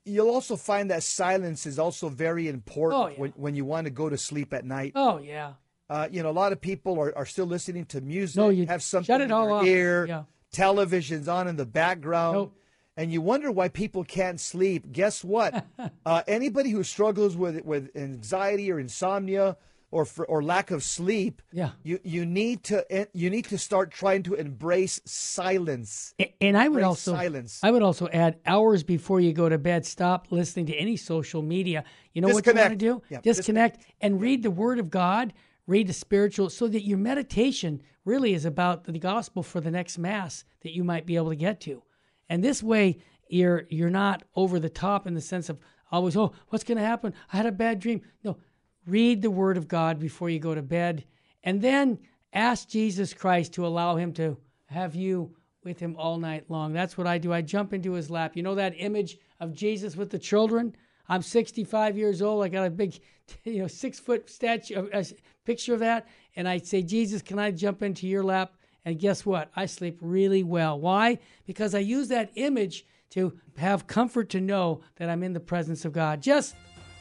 [0.04, 3.18] you'll also find that silence is also very important Oh, yeah.
[3.20, 4.94] when, when you want to go to sleep at night.
[4.96, 5.54] Oh yeah,
[5.90, 8.38] Uh, you know, a lot of people are, are still listening to music.
[8.38, 9.66] No, you have something shut it in all their off.
[9.66, 10.06] ear.
[10.08, 10.24] Yeah.
[10.52, 12.36] Television's on in the background.
[12.36, 12.54] Nope.
[12.98, 14.92] And you wonder why people can't sleep.
[14.94, 15.66] Guess what?
[16.06, 19.58] uh, anybody who struggles with with anxiety or insomnia
[19.96, 21.70] or for, or lack of sleep, Yeah.
[21.82, 26.14] you you need to eh, you need to start trying to embrace silence.
[26.42, 27.60] And I would Embrace also silence.
[27.64, 31.42] I would also add hours before you go to bed, stop listening to any social
[31.42, 31.86] media.
[32.14, 33.02] You know what you want to do?
[33.10, 35.34] Yeah, disconnect and read the Word of God,
[35.66, 39.98] read the spiritual, so that your meditation really is about the gospel for the next
[39.98, 41.84] mass that you might be able to get to.
[42.28, 42.98] And this way,
[43.30, 45.58] you're you're not over the top in the sense of
[45.90, 47.14] always, oh, what's going to happen?
[47.32, 48.02] I had a bad dream.
[48.26, 48.38] No,
[48.86, 51.06] read the Word of God before you go to bed,
[51.44, 52.00] and then
[52.34, 56.74] ask Jesus Christ to allow Him to have you with Him all night long.
[56.74, 57.34] That's what I do.
[57.34, 58.36] I jump into His lap.
[58.36, 60.76] You know that image of Jesus with the children?
[61.08, 62.44] I'm 65 years old.
[62.44, 63.00] I got a big,
[63.44, 65.06] you know, six foot statue, a
[65.46, 66.08] picture of that.
[66.36, 68.54] And I say, Jesus, can I jump into your lap?
[68.84, 69.50] And guess what?
[69.56, 70.80] I sleep really well.
[70.80, 71.20] Why?
[71.46, 75.86] Because I use that image to have comfort to know that I'm in the presence
[75.86, 76.22] of God.
[76.22, 76.56] Just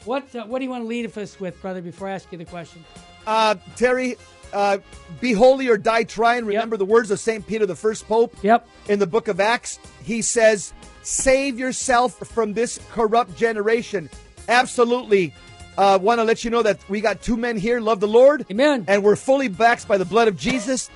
[0.05, 1.81] what uh, what do you want to lead us with, brother?
[1.81, 2.83] Before I ask you the question,
[3.27, 4.17] uh, Terry,
[4.53, 4.77] uh,
[5.19, 6.45] be holy or die trying.
[6.45, 6.79] Remember yep.
[6.79, 8.35] the words of Saint Peter, the first pope.
[8.41, 8.67] Yep.
[8.89, 14.09] In the book of Acts, he says, "Save yourself from this corrupt generation."
[14.47, 15.33] Absolutely
[15.77, 18.45] uh, Want to let you know that we got two men here, love the Lord.
[18.49, 18.85] Amen.
[18.87, 20.89] And we're fully backed by the blood of Jesus.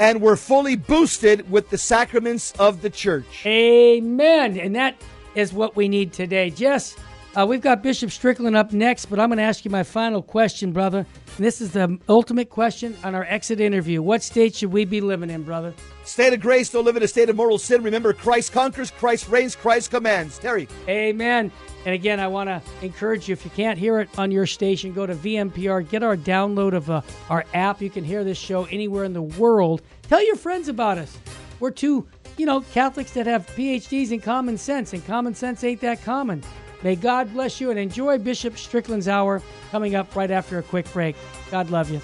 [0.00, 3.46] and we're fully boosted with the sacraments of the church.
[3.46, 4.58] Amen.
[4.58, 4.96] And that
[5.34, 6.50] is what we need today.
[6.50, 6.96] Jess,
[7.36, 10.22] uh, we've got Bishop Strickland up next, but I'm going to ask you my final
[10.22, 10.98] question, brother.
[11.36, 14.02] And this is the ultimate question on our exit interview.
[14.02, 15.74] What state should we be living in, brother?
[16.04, 17.82] State of grace, don't live in a state of mortal sin.
[17.82, 20.38] Remember, Christ conquers, Christ reigns, Christ commands.
[20.38, 20.68] Terry.
[20.88, 21.50] Amen.
[21.84, 24.92] And again, I want to encourage you if you can't hear it on your station,
[24.92, 27.82] go to VMPR, get our download of uh, our app.
[27.82, 29.82] You can hear this show anywhere in the world.
[30.08, 31.18] Tell your friends about us.
[31.58, 32.06] We're two,
[32.36, 36.42] you know, Catholics that have PhDs in common sense, and common sense ain't that common.
[36.84, 40.90] May God bless you and enjoy Bishop Strickland's hour coming up right after a quick
[40.92, 41.16] break.
[41.50, 42.00] God love you.